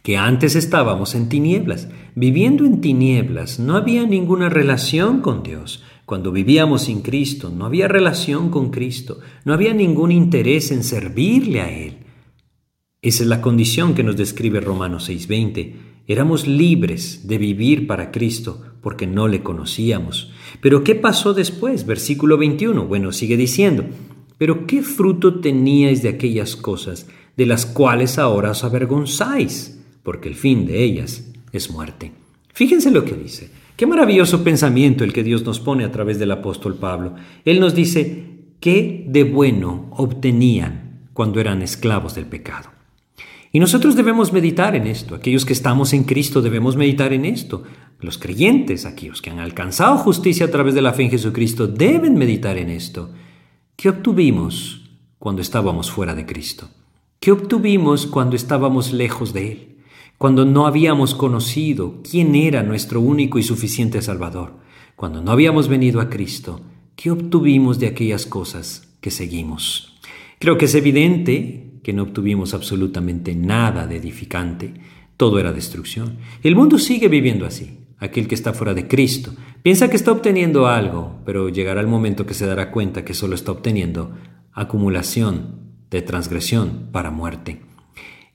que 0.02 0.16
antes 0.16 0.54
estábamos 0.54 1.14
en 1.14 1.28
tinieblas. 1.28 1.88
Viviendo 2.14 2.64
en 2.64 2.80
tinieblas 2.80 3.58
no 3.58 3.76
había 3.76 4.06
ninguna 4.06 4.48
relación 4.48 5.20
con 5.20 5.42
Dios. 5.42 5.82
Cuando 6.06 6.30
vivíamos 6.30 6.82
sin 6.82 7.00
Cristo, 7.00 7.50
no 7.50 7.64
había 7.64 7.88
relación 7.88 8.50
con 8.50 8.70
Cristo, 8.70 9.20
no 9.44 9.54
había 9.54 9.72
ningún 9.72 10.12
interés 10.12 10.70
en 10.70 10.84
servirle 10.84 11.62
a 11.62 11.70
Él. 11.70 11.96
Esa 13.00 13.22
es 13.22 13.28
la 13.28 13.40
condición 13.40 13.94
que 13.94 14.04
nos 14.04 14.16
describe 14.16 14.60
Romanos 14.60 15.08
6:20. 15.08 15.74
Éramos 16.06 16.46
libres 16.46 17.26
de 17.26 17.38
vivir 17.38 17.86
para 17.86 18.10
Cristo 18.10 18.62
porque 18.82 19.06
no 19.06 19.26
le 19.26 19.42
conocíamos. 19.42 20.30
Pero 20.60 20.84
¿qué 20.84 20.94
pasó 20.94 21.32
después? 21.32 21.86
Versículo 21.86 22.36
21. 22.36 22.86
Bueno, 22.86 23.12
sigue 23.12 23.38
diciendo, 23.38 23.84
pero 24.38 24.66
¿qué 24.66 24.82
fruto 24.82 25.40
teníais 25.40 26.02
de 26.02 26.08
aquellas 26.08 26.56
cosas 26.56 27.06
de 27.36 27.46
las 27.46 27.66
cuales 27.66 28.18
ahora 28.18 28.50
os 28.50 28.64
avergonzáis? 28.64 29.80
Porque 30.02 30.28
el 30.28 30.34
fin 30.34 30.66
de 30.66 30.82
ellas 30.84 31.30
es 31.52 31.70
muerte. 31.70 32.12
Fíjense 32.52 32.90
lo 32.90 33.04
que 33.04 33.14
dice. 33.14 33.50
Qué 33.76 33.86
maravilloso 33.86 34.44
pensamiento 34.44 35.02
el 35.02 35.12
que 35.12 35.24
Dios 35.24 35.44
nos 35.44 35.58
pone 35.58 35.84
a 35.84 35.90
través 35.90 36.18
del 36.18 36.30
apóstol 36.30 36.76
Pablo. 36.76 37.14
Él 37.44 37.58
nos 37.58 37.74
dice, 37.74 38.24
¿qué 38.60 39.04
de 39.08 39.24
bueno 39.24 39.90
obtenían 39.90 41.08
cuando 41.12 41.40
eran 41.40 41.62
esclavos 41.62 42.14
del 42.14 42.26
pecado? 42.26 42.70
Y 43.50 43.60
nosotros 43.60 43.96
debemos 43.96 44.32
meditar 44.32 44.74
en 44.74 44.86
esto. 44.86 45.14
Aquellos 45.14 45.44
que 45.44 45.52
estamos 45.52 45.92
en 45.92 46.04
Cristo 46.04 46.42
debemos 46.42 46.76
meditar 46.76 47.12
en 47.12 47.24
esto. 47.24 47.62
Los 48.00 48.18
creyentes, 48.18 48.84
aquellos 48.84 49.22
que 49.22 49.30
han 49.30 49.38
alcanzado 49.38 49.96
justicia 49.98 50.46
a 50.46 50.50
través 50.50 50.74
de 50.74 50.82
la 50.82 50.92
fe 50.92 51.04
en 51.04 51.10
Jesucristo, 51.10 51.66
deben 51.66 52.14
meditar 52.14 52.58
en 52.58 52.68
esto. 52.68 53.10
¿Qué 53.76 53.88
obtuvimos 53.88 54.90
cuando 55.18 55.42
estábamos 55.42 55.90
fuera 55.90 56.14
de 56.14 56.26
Cristo? 56.26 56.68
¿Qué 57.20 57.32
obtuvimos 57.32 58.06
cuando 58.06 58.36
estábamos 58.36 58.92
lejos 58.92 59.32
de 59.32 59.52
Él? 59.52 59.74
cuando 60.18 60.44
no 60.44 60.66
habíamos 60.66 61.14
conocido 61.14 62.00
quién 62.08 62.34
era 62.34 62.62
nuestro 62.62 63.00
único 63.00 63.38
y 63.38 63.42
suficiente 63.42 64.00
Salvador, 64.00 64.54
cuando 64.96 65.20
no 65.20 65.32
habíamos 65.32 65.68
venido 65.68 66.00
a 66.00 66.08
Cristo, 66.08 66.60
¿qué 66.96 67.10
obtuvimos 67.10 67.78
de 67.78 67.88
aquellas 67.88 68.26
cosas 68.26 68.96
que 69.00 69.10
seguimos? 69.10 69.98
Creo 70.38 70.56
que 70.56 70.66
es 70.66 70.74
evidente 70.74 71.72
que 71.82 71.92
no 71.92 72.04
obtuvimos 72.04 72.54
absolutamente 72.54 73.34
nada 73.34 73.86
de 73.86 73.96
edificante, 73.96 74.74
todo 75.16 75.38
era 75.38 75.52
destrucción. 75.52 76.16
El 76.42 76.56
mundo 76.56 76.78
sigue 76.78 77.08
viviendo 77.08 77.44
así. 77.44 77.80
Aquel 78.04 78.28
que 78.28 78.34
está 78.34 78.52
fuera 78.52 78.74
de 78.74 78.86
Cristo 78.86 79.32
piensa 79.62 79.88
que 79.88 79.96
está 79.96 80.12
obteniendo 80.12 80.66
algo, 80.66 81.22
pero 81.24 81.48
llegará 81.48 81.80
el 81.80 81.86
momento 81.86 82.26
que 82.26 82.34
se 82.34 82.44
dará 82.44 82.70
cuenta 82.70 83.02
que 83.02 83.14
solo 83.14 83.34
está 83.34 83.50
obteniendo 83.50 84.14
acumulación 84.52 85.72
de 85.88 86.02
transgresión 86.02 86.90
para 86.92 87.10
muerte. 87.10 87.62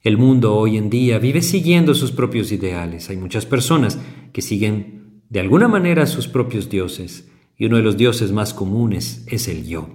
El 0.02 0.18
mundo 0.18 0.56
hoy 0.56 0.78
en 0.78 0.90
día 0.90 1.20
vive 1.20 1.44
siguiendo 1.44 1.94
sus 1.94 2.12
propios 2.12 2.52
ideales. 2.52 3.12
Hay 3.12 3.18
muchas 3.18 3.46
personas 3.46 4.00
que 4.34 4.42
siguen 4.42 5.22
de 5.30 5.40
alguna 5.40 5.68
manera 5.68 6.08
sus 6.08 6.28
propios 6.28 6.72
dioses 6.72 7.30
y 7.56 7.68
uno 7.68 7.78
de 7.78 7.84
los 7.84 7.96
dioses 7.96 8.32
más 8.32 8.56
comunes 8.56 9.24
es 9.28 9.48
el 9.48 9.68
yo. 9.68 9.88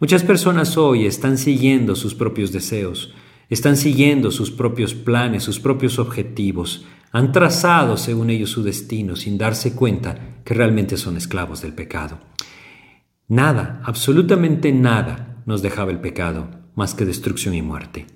Muchas 0.00 0.24
personas 0.24 0.76
hoy 0.76 1.06
están 1.06 1.38
siguiendo 1.38 1.94
sus 1.94 2.16
propios 2.16 2.50
deseos, 2.50 3.14
están 3.50 3.76
siguiendo 3.76 4.32
sus 4.32 4.50
propios 4.50 4.94
planes, 4.94 5.44
sus 5.44 5.60
propios 5.60 6.00
objetivos, 6.00 6.86
han 7.12 7.30
trazado 7.30 7.96
según 7.96 8.30
ellos 8.30 8.50
su 8.50 8.62
destino 8.62 9.16
sin 9.16 9.38
darse 9.38 9.74
cuenta 9.74 10.40
que 10.44 10.54
realmente 10.54 10.96
son 10.96 11.16
esclavos 11.16 11.62
del 11.62 11.74
pecado. 11.74 12.18
Nada, 13.28 13.80
absolutamente 13.84 14.72
nada 14.72 15.42
nos 15.46 15.62
dejaba 15.62 15.90
el 15.90 16.00
pecado 16.00 16.48
más 16.74 16.94
que 16.94 17.04
destrucción 17.04 17.54
y 17.54 17.62
muerte. 17.62 18.06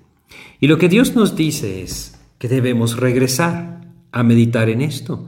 Y 0.59 0.67
lo 0.67 0.77
que 0.77 0.89
Dios 0.89 1.15
nos 1.15 1.35
dice 1.35 1.81
es 1.81 2.19
que 2.39 2.47
debemos 2.47 2.97
regresar 2.97 3.87
a 4.11 4.23
meditar 4.23 4.69
en 4.69 4.81
esto. 4.81 5.27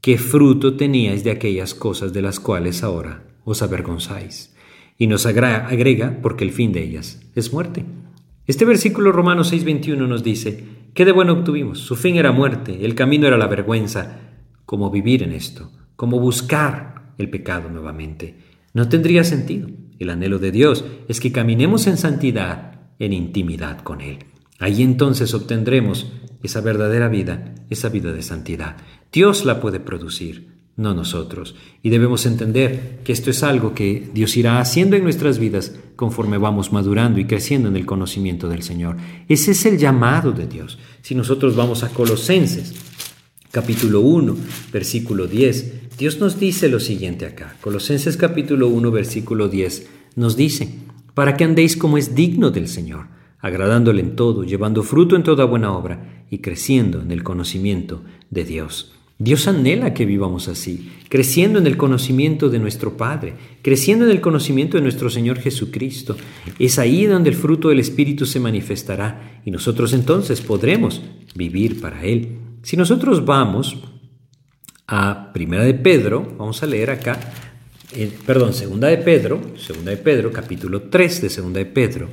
¿Qué 0.00 0.16
fruto 0.16 0.76
teníais 0.76 1.24
de 1.24 1.32
aquellas 1.32 1.74
cosas 1.74 2.12
de 2.12 2.22
las 2.22 2.38
cuales 2.38 2.82
ahora 2.82 3.24
os 3.44 3.62
avergonzáis? 3.62 4.54
Y 4.96 5.06
nos 5.06 5.26
agrega, 5.26 6.18
porque 6.22 6.44
el 6.44 6.52
fin 6.52 6.72
de 6.72 6.82
ellas 6.82 7.20
es 7.34 7.52
muerte. 7.52 7.84
Este 8.46 8.64
versículo 8.64 9.12
Romanos 9.12 9.52
6:21 9.52 10.08
nos 10.08 10.22
dice, 10.22 10.64
¿qué 10.94 11.04
de 11.04 11.12
bueno 11.12 11.32
obtuvimos? 11.32 11.78
Su 11.78 11.96
fin 11.96 12.16
era 12.16 12.32
muerte, 12.32 12.84
el 12.84 12.94
camino 12.94 13.26
era 13.26 13.36
la 13.36 13.46
vergüenza. 13.46 14.20
¿Cómo 14.64 14.90
vivir 14.90 15.22
en 15.22 15.32
esto? 15.32 15.72
¿Cómo 15.96 16.20
buscar 16.20 16.98
el 17.18 17.28
pecado 17.28 17.68
nuevamente. 17.68 18.36
No 18.72 18.88
tendría 18.88 19.24
sentido. 19.24 19.68
El 19.98 20.10
anhelo 20.10 20.38
de 20.38 20.52
Dios 20.52 20.84
es 21.08 21.20
que 21.20 21.32
caminemos 21.32 21.86
en 21.88 21.96
santidad, 21.98 22.80
en 23.00 23.12
intimidad 23.12 23.80
con 23.80 24.00
Él. 24.00 24.18
Ahí 24.60 24.82
entonces 24.82 25.34
obtendremos 25.34 26.12
esa 26.42 26.60
verdadera 26.60 27.08
vida, 27.08 27.54
esa 27.68 27.88
vida 27.88 28.12
de 28.12 28.22
santidad. 28.22 28.76
Dios 29.12 29.44
la 29.44 29.60
puede 29.60 29.80
producir, 29.80 30.57
no 30.78 30.94
nosotros. 30.94 31.56
Y 31.82 31.90
debemos 31.90 32.24
entender 32.24 33.00
que 33.04 33.12
esto 33.12 33.30
es 33.30 33.42
algo 33.42 33.74
que 33.74 34.08
Dios 34.14 34.36
irá 34.36 34.60
haciendo 34.60 34.96
en 34.96 35.02
nuestras 35.02 35.38
vidas 35.38 35.74
conforme 35.96 36.38
vamos 36.38 36.72
madurando 36.72 37.18
y 37.18 37.26
creciendo 37.26 37.68
en 37.68 37.76
el 37.76 37.84
conocimiento 37.84 38.48
del 38.48 38.62
Señor. 38.62 38.96
Ese 39.28 39.50
es 39.50 39.66
el 39.66 39.76
llamado 39.76 40.32
de 40.32 40.46
Dios. 40.46 40.78
Si 41.02 41.16
nosotros 41.16 41.56
vamos 41.56 41.82
a 41.82 41.88
Colosenses, 41.88 42.74
capítulo 43.50 44.00
1, 44.00 44.36
versículo 44.72 45.26
10, 45.26 45.98
Dios 45.98 46.20
nos 46.20 46.38
dice 46.38 46.68
lo 46.68 46.78
siguiente 46.78 47.26
acá. 47.26 47.56
Colosenses 47.60 48.16
capítulo 48.16 48.68
1, 48.68 48.90
versículo 48.92 49.48
10 49.48 49.88
nos 50.14 50.36
dice, 50.36 50.68
para 51.12 51.36
que 51.36 51.42
andéis 51.42 51.76
como 51.76 51.98
es 51.98 52.14
digno 52.14 52.50
del 52.50 52.68
Señor, 52.68 53.08
agradándole 53.40 54.00
en 54.00 54.14
todo, 54.14 54.44
llevando 54.44 54.84
fruto 54.84 55.16
en 55.16 55.24
toda 55.24 55.44
buena 55.44 55.72
obra 55.72 56.24
y 56.30 56.38
creciendo 56.38 57.02
en 57.02 57.10
el 57.10 57.24
conocimiento 57.24 58.04
de 58.30 58.44
Dios. 58.44 58.97
Dios 59.20 59.48
anhela 59.48 59.94
que 59.94 60.06
vivamos 60.06 60.46
así, 60.46 60.92
creciendo 61.08 61.58
en 61.58 61.66
el 61.66 61.76
conocimiento 61.76 62.50
de 62.50 62.60
nuestro 62.60 62.96
Padre, 62.96 63.34
creciendo 63.62 64.04
en 64.04 64.12
el 64.12 64.20
conocimiento 64.20 64.76
de 64.76 64.82
nuestro 64.84 65.10
Señor 65.10 65.40
Jesucristo. 65.40 66.16
Es 66.60 66.78
ahí 66.78 67.04
donde 67.06 67.30
el 67.30 67.34
fruto 67.34 67.68
del 67.68 67.80
Espíritu 67.80 68.26
se 68.26 68.38
manifestará 68.38 69.40
y 69.44 69.50
nosotros 69.50 69.92
entonces 69.92 70.40
podremos 70.40 71.02
vivir 71.34 71.80
para 71.80 72.04
Él. 72.04 72.38
Si 72.62 72.76
nosotros 72.76 73.24
vamos 73.24 73.78
a 74.86 75.32
Primera 75.32 75.64
de 75.64 75.74
Pedro, 75.74 76.36
vamos 76.38 76.62
a 76.62 76.66
leer 76.66 76.90
acá, 76.90 77.18
eh, 77.96 78.12
perdón, 78.24 78.54
Segunda 78.54 78.86
de 78.86 78.98
Pedro, 78.98 79.40
Segunda 79.56 79.90
de 79.90 79.96
Pedro, 79.96 80.30
capítulo 80.30 80.82
3 80.82 81.22
de 81.22 81.28
Segunda 81.28 81.58
de 81.58 81.66
Pedro, 81.66 82.08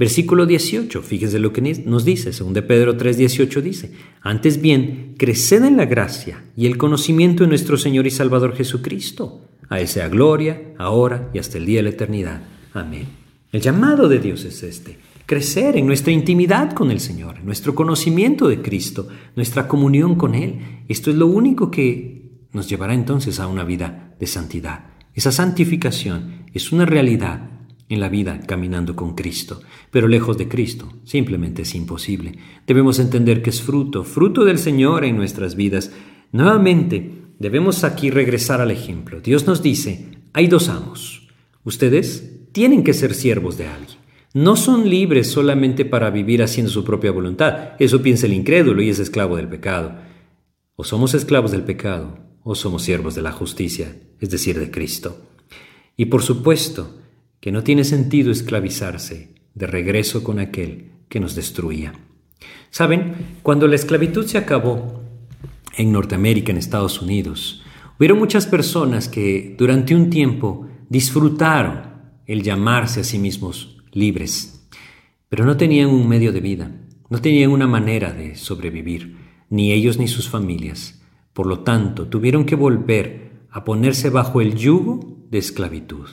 Versículo 0.00 0.46
18, 0.46 1.02
fíjense 1.02 1.38
lo 1.38 1.52
que 1.52 1.60
nos 1.84 2.06
dice, 2.06 2.32
según 2.32 2.54
de 2.54 2.62
Pedro 2.62 2.96
3:18 2.96 3.60
dice, 3.60 3.92
antes 4.22 4.62
bien, 4.62 5.14
creced 5.18 5.62
en 5.62 5.76
la 5.76 5.84
gracia 5.84 6.42
y 6.56 6.64
el 6.64 6.78
conocimiento 6.78 7.42
de 7.42 7.50
nuestro 7.50 7.76
Señor 7.76 8.06
y 8.06 8.10
Salvador 8.10 8.56
Jesucristo. 8.56 9.42
A 9.68 9.78
Él 9.78 9.88
sea 9.88 10.08
gloria, 10.08 10.72
ahora 10.78 11.28
y 11.34 11.38
hasta 11.38 11.58
el 11.58 11.66
día 11.66 11.80
de 11.80 11.82
la 11.82 11.90
eternidad. 11.90 12.40
Amén. 12.72 13.08
El 13.52 13.60
llamado 13.60 14.08
de 14.08 14.20
Dios 14.20 14.46
es 14.46 14.62
este, 14.62 14.96
crecer 15.26 15.76
en 15.76 15.86
nuestra 15.86 16.14
intimidad 16.14 16.72
con 16.72 16.90
el 16.90 17.00
Señor, 17.00 17.44
nuestro 17.44 17.74
conocimiento 17.74 18.48
de 18.48 18.62
Cristo, 18.62 19.06
nuestra 19.36 19.68
comunión 19.68 20.14
con 20.14 20.34
Él. 20.34 20.84
Esto 20.88 21.10
es 21.10 21.16
lo 21.18 21.26
único 21.26 21.70
que 21.70 22.46
nos 22.54 22.70
llevará 22.70 22.94
entonces 22.94 23.38
a 23.38 23.48
una 23.48 23.64
vida 23.64 24.14
de 24.18 24.26
santidad. 24.26 24.92
Esa 25.12 25.30
santificación 25.30 26.46
es 26.54 26.72
una 26.72 26.86
realidad 26.86 27.59
en 27.90 28.00
la 28.00 28.08
vida 28.08 28.40
caminando 28.46 28.96
con 28.96 29.14
Cristo. 29.14 29.60
Pero 29.90 30.08
lejos 30.08 30.38
de 30.38 30.48
Cristo 30.48 30.88
simplemente 31.04 31.62
es 31.62 31.74
imposible. 31.74 32.38
Debemos 32.66 32.98
entender 32.98 33.42
que 33.42 33.50
es 33.50 33.60
fruto, 33.60 34.04
fruto 34.04 34.44
del 34.44 34.58
Señor 34.58 35.04
en 35.04 35.16
nuestras 35.16 35.56
vidas. 35.56 35.92
Nuevamente, 36.32 37.24
debemos 37.38 37.84
aquí 37.84 38.10
regresar 38.10 38.60
al 38.60 38.70
ejemplo. 38.70 39.20
Dios 39.20 39.46
nos 39.46 39.60
dice, 39.62 40.06
hay 40.32 40.46
dos 40.46 40.68
amos. 40.68 41.28
Ustedes 41.64 42.46
tienen 42.52 42.84
que 42.84 42.94
ser 42.94 43.12
siervos 43.12 43.58
de 43.58 43.66
alguien. 43.66 43.98
No 44.32 44.54
son 44.54 44.88
libres 44.88 45.26
solamente 45.26 45.84
para 45.84 46.10
vivir 46.10 46.44
haciendo 46.44 46.70
su 46.70 46.84
propia 46.84 47.10
voluntad. 47.10 47.70
Eso 47.80 48.00
piensa 48.00 48.26
el 48.26 48.34
incrédulo 48.34 48.80
y 48.80 48.88
es 48.88 49.00
esclavo 49.00 49.36
del 49.36 49.48
pecado. 49.48 49.96
O 50.76 50.84
somos 50.84 51.14
esclavos 51.14 51.50
del 51.50 51.64
pecado 51.64 52.18
o 52.44 52.54
somos 52.54 52.82
siervos 52.82 53.16
de 53.16 53.22
la 53.22 53.32
justicia, 53.32 53.96
es 54.20 54.30
decir, 54.30 54.58
de 54.58 54.70
Cristo. 54.70 55.26
Y 55.96 56.06
por 56.06 56.22
supuesto, 56.22 56.99
que 57.40 57.52
no 57.52 57.62
tiene 57.62 57.84
sentido 57.84 58.30
esclavizarse 58.30 59.34
de 59.54 59.66
regreso 59.66 60.22
con 60.22 60.38
aquel 60.38 60.92
que 61.08 61.20
nos 61.20 61.34
destruía. 61.34 61.92
Saben, 62.70 63.14
cuando 63.42 63.66
la 63.66 63.74
esclavitud 63.74 64.26
se 64.26 64.38
acabó 64.38 65.02
en 65.76 65.92
Norteamérica, 65.92 66.52
en 66.52 66.58
Estados 66.58 67.02
Unidos, 67.02 67.62
hubieron 67.98 68.18
muchas 68.18 68.46
personas 68.46 69.08
que 69.08 69.54
durante 69.58 69.94
un 69.94 70.10
tiempo 70.10 70.68
disfrutaron 70.88 71.82
el 72.26 72.42
llamarse 72.42 73.00
a 73.00 73.04
sí 73.04 73.18
mismos 73.18 73.82
libres, 73.92 74.68
pero 75.28 75.44
no 75.44 75.56
tenían 75.56 75.88
un 75.88 76.08
medio 76.08 76.32
de 76.32 76.40
vida, 76.40 76.70
no 77.08 77.20
tenían 77.20 77.50
una 77.50 77.66
manera 77.66 78.12
de 78.12 78.36
sobrevivir, 78.36 79.16
ni 79.48 79.72
ellos 79.72 79.98
ni 79.98 80.06
sus 80.06 80.28
familias. 80.28 81.02
Por 81.32 81.46
lo 81.46 81.60
tanto, 81.60 82.08
tuvieron 82.08 82.44
que 82.44 82.54
volver 82.54 83.32
a 83.50 83.64
ponerse 83.64 84.10
bajo 84.10 84.40
el 84.40 84.54
yugo 84.54 85.00
de 85.30 85.38
esclavitud. 85.38 86.08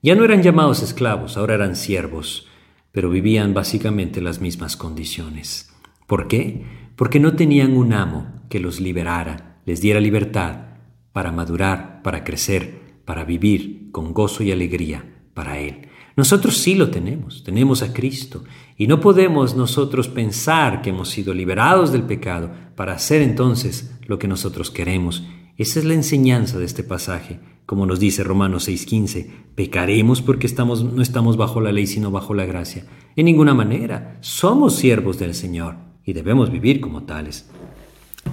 Ya 0.00 0.14
no 0.14 0.24
eran 0.24 0.42
llamados 0.42 0.82
esclavos, 0.82 1.36
ahora 1.36 1.54
eran 1.54 1.74
siervos, 1.74 2.46
pero 2.92 3.10
vivían 3.10 3.52
básicamente 3.52 4.20
las 4.20 4.40
mismas 4.40 4.76
condiciones. 4.76 5.74
¿Por 6.06 6.28
qué? 6.28 6.64
Porque 6.94 7.18
no 7.18 7.34
tenían 7.34 7.76
un 7.76 7.92
amo 7.92 8.26
que 8.48 8.60
los 8.60 8.80
liberara, 8.80 9.60
les 9.66 9.80
diera 9.80 9.98
libertad 9.98 10.68
para 11.12 11.32
madurar, 11.32 12.00
para 12.02 12.22
crecer, 12.22 13.00
para 13.04 13.24
vivir 13.24 13.90
con 13.90 14.12
gozo 14.14 14.44
y 14.44 14.52
alegría 14.52 15.04
para 15.34 15.58
Él. 15.58 15.88
Nosotros 16.16 16.56
sí 16.58 16.74
lo 16.74 16.90
tenemos, 16.90 17.42
tenemos 17.42 17.82
a 17.82 17.92
Cristo, 17.92 18.44
y 18.76 18.86
no 18.86 19.00
podemos 19.00 19.56
nosotros 19.56 20.08
pensar 20.08 20.80
que 20.80 20.90
hemos 20.90 21.08
sido 21.08 21.34
liberados 21.34 21.90
del 21.90 22.04
pecado 22.04 22.52
para 22.76 22.92
hacer 22.94 23.22
entonces 23.22 23.98
lo 24.06 24.18
que 24.18 24.28
nosotros 24.28 24.70
queremos. 24.70 25.24
Esa 25.58 25.80
es 25.80 25.84
la 25.84 25.92
enseñanza 25.92 26.58
de 26.58 26.64
este 26.64 26.82
pasaje 26.82 27.40
como 27.68 27.84
nos 27.84 28.00
dice 28.00 28.24
Romanos 28.24 28.66
6:15, 28.66 29.28
pecaremos 29.54 30.22
porque 30.22 30.46
estamos, 30.46 30.82
no 30.82 31.02
estamos 31.02 31.36
bajo 31.36 31.60
la 31.60 31.70
ley 31.70 31.86
sino 31.86 32.10
bajo 32.10 32.32
la 32.32 32.46
gracia. 32.46 32.86
En 33.14 33.26
ninguna 33.26 33.52
manera, 33.52 34.16
somos 34.22 34.76
siervos 34.76 35.18
del 35.18 35.34
Señor 35.34 35.74
y 36.02 36.14
debemos 36.14 36.50
vivir 36.50 36.80
como 36.80 37.02
tales. 37.02 37.46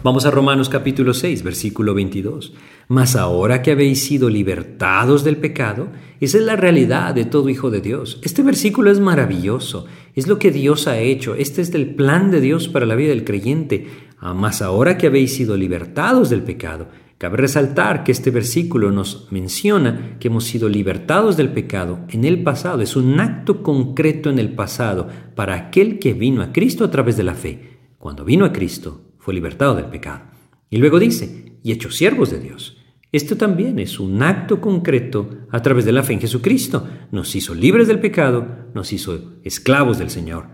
Vamos 0.03 0.25
a 0.25 0.31
Romanos 0.31 0.69
capítulo 0.69 1.13
6, 1.13 1.43
versículo 1.43 1.93
22. 1.93 2.53
Mas 2.88 3.17
ahora 3.17 3.61
que 3.61 3.71
habéis 3.71 4.05
sido 4.05 4.29
libertados 4.29 5.25
del 5.25 5.35
pecado, 5.35 5.89
esa 6.21 6.38
es 6.38 6.43
la 6.45 6.55
realidad 6.55 7.13
de 7.13 7.25
todo 7.25 7.49
hijo 7.49 7.69
de 7.69 7.81
Dios. 7.81 8.21
Este 8.23 8.41
versículo 8.41 8.89
es 8.89 9.01
maravilloso, 9.01 9.85
es 10.13 10.27
lo 10.27 10.39
que 10.39 10.51
Dios 10.51 10.88
ha 10.88 10.99
hecho, 10.99 11.35
este 11.35 11.61
es 11.61 11.71
el 11.75 11.93
plan 11.93 12.31
de 12.31 12.39
Dios 12.39 12.69
para 12.69 12.85
la 12.85 12.95
vida 12.95 13.09
del 13.09 13.25
creyente. 13.25 13.88
Ah, 14.17 14.33
mas 14.33 14.61
ahora 14.61 14.97
que 14.97 15.07
habéis 15.07 15.35
sido 15.35 15.57
libertados 15.57 16.29
del 16.29 16.43
pecado, 16.43 16.88
Cabe 17.17 17.38
resaltar 17.38 18.04
que 18.04 18.12
este 18.12 18.30
versículo 18.30 18.91
nos 18.91 19.28
menciona 19.32 20.17
que 20.19 20.28
hemos 20.28 20.43
sido 20.43 20.67
libertados 20.67 21.38
del 21.38 21.54
pecado 21.54 21.99
en 22.10 22.25
el 22.25 22.43
pasado. 22.43 22.82
Es 22.82 22.97
un 22.97 23.19
acto 23.21 23.63
concreto 23.63 24.30
en 24.30 24.38
el 24.38 24.54
pasado 24.54 25.08
para 25.34 25.56
aquel 25.56 25.97
que 25.99 26.13
vino 26.13 26.41
a 26.41 26.51
Cristo 26.51 26.84
a 26.84 26.91
través 26.91 27.15
de 27.15 27.23
la 27.23 27.34
fe. 27.34 27.80
Cuando 27.97 28.25
vino 28.25 28.43
a 28.43 28.51
Cristo, 28.51 29.13
fue 29.17 29.34
libertado 29.34 29.75
del 29.75 29.86
pecado. 29.86 30.25
Y 30.69 30.78
luego 30.78 30.99
dice, 30.99 31.58
y 31.63 31.71
hecho 31.71 31.89
siervos 31.89 32.32
de 32.32 32.39
Dios. 32.39 32.78
Esto 33.13 33.38
también 33.38 33.80
es 33.80 33.97
un 33.97 34.21
acto 34.21 34.60
concreto 34.60 35.30
a 35.49 35.62
través 35.62 35.86
de 35.86 35.93
la 35.93 36.04
fe 36.04 36.13
en 36.13 36.19
Jesucristo. 36.19 36.86
Nos 37.12 37.34
hizo 37.34 37.56
libres 37.56 37.88
del 37.88 38.01
pecado, 38.01 38.67
nos 38.73 38.91
hizo 38.91 39.39
esclavos 39.45 39.97
del 39.97 40.10
Señor. 40.10 40.47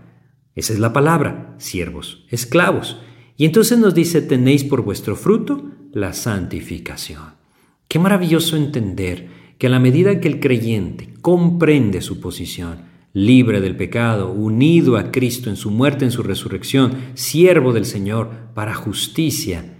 Esa 0.54 0.72
es 0.72 0.78
la 0.78 0.92
palabra, 0.92 1.56
siervos, 1.58 2.24
esclavos. 2.30 3.00
Y 3.36 3.46
entonces 3.46 3.80
nos 3.80 3.94
dice, 3.94 4.22
tenéis 4.22 4.62
por 4.62 4.82
vuestro 4.82 5.16
fruto 5.16 5.72
la 5.92 6.12
santificación. 6.12 7.34
Qué 7.88 7.98
maravilloso 7.98 8.56
entender 8.56 9.28
que 9.58 9.66
a 9.66 9.70
la 9.70 9.78
medida 9.78 10.18
que 10.18 10.28
el 10.28 10.40
creyente 10.40 11.14
comprende 11.20 12.00
su 12.00 12.20
posición, 12.20 12.90
libre 13.12 13.60
del 13.60 13.76
pecado, 13.76 14.32
unido 14.32 14.96
a 14.96 15.10
Cristo 15.10 15.50
en 15.50 15.56
su 15.56 15.70
muerte, 15.70 16.04
en 16.04 16.10
su 16.10 16.22
resurrección, 16.22 16.96
siervo 17.14 17.72
del 17.72 17.84
Señor 17.84 18.30
para 18.54 18.74
justicia, 18.74 19.78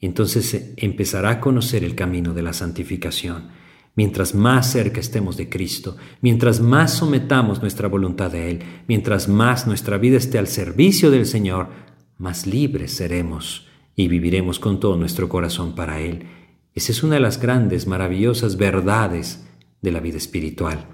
entonces 0.00 0.74
empezará 0.76 1.30
a 1.30 1.40
conocer 1.40 1.82
el 1.82 1.94
camino 1.94 2.34
de 2.34 2.42
la 2.42 2.52
santificación. 2.52 3.48
Mientras 3.96 4.34
más 4.34 4.70
cerca 4.70 5.00
estemos 5.00 5.36
de 5.36 5.48
Cristo, 5.48 5.96
mientras 6.20 6.60
más 6.60 6.94
sometamos 6.94 7.60
nuestra 7.60 7.88
voluntad 7.88 8.32
a 8.34 8.38
Él, 8.38 8.60
mientras 8.86 9.28
más 9.28 9.66
nuestra 9.66 9.98
vida 9.98 10.18
esté 10.18 10.38
al 10.38 10.46
servicio 10.46 11.10
del 11.10 11.26
Señor, 11.26 11.70
más 12.16 12.46
libres 12.46 12.92
seremos 12.92 13.67
y 13.98 14.06
viviremos 14.06 14.60
con 14.60 14.78
todo 14.78 14.96
nuestro 14.96 15.28
corazón 15.28 15.74
para 15.74 16.00
Él. 16.00 16.22
Esa 16.72 16.92
es 16.92 17.02
una 17.02 17.14
de 17.14 17.20
las 17.20 17.40
grandes, 17.42 17.88
maravillosas 17.88 18.56
verdades 18.56 19.44
de 19.82 19.90
la 19.90 19.98
vida 19.98 20.18
espiritual. 20.18 20.86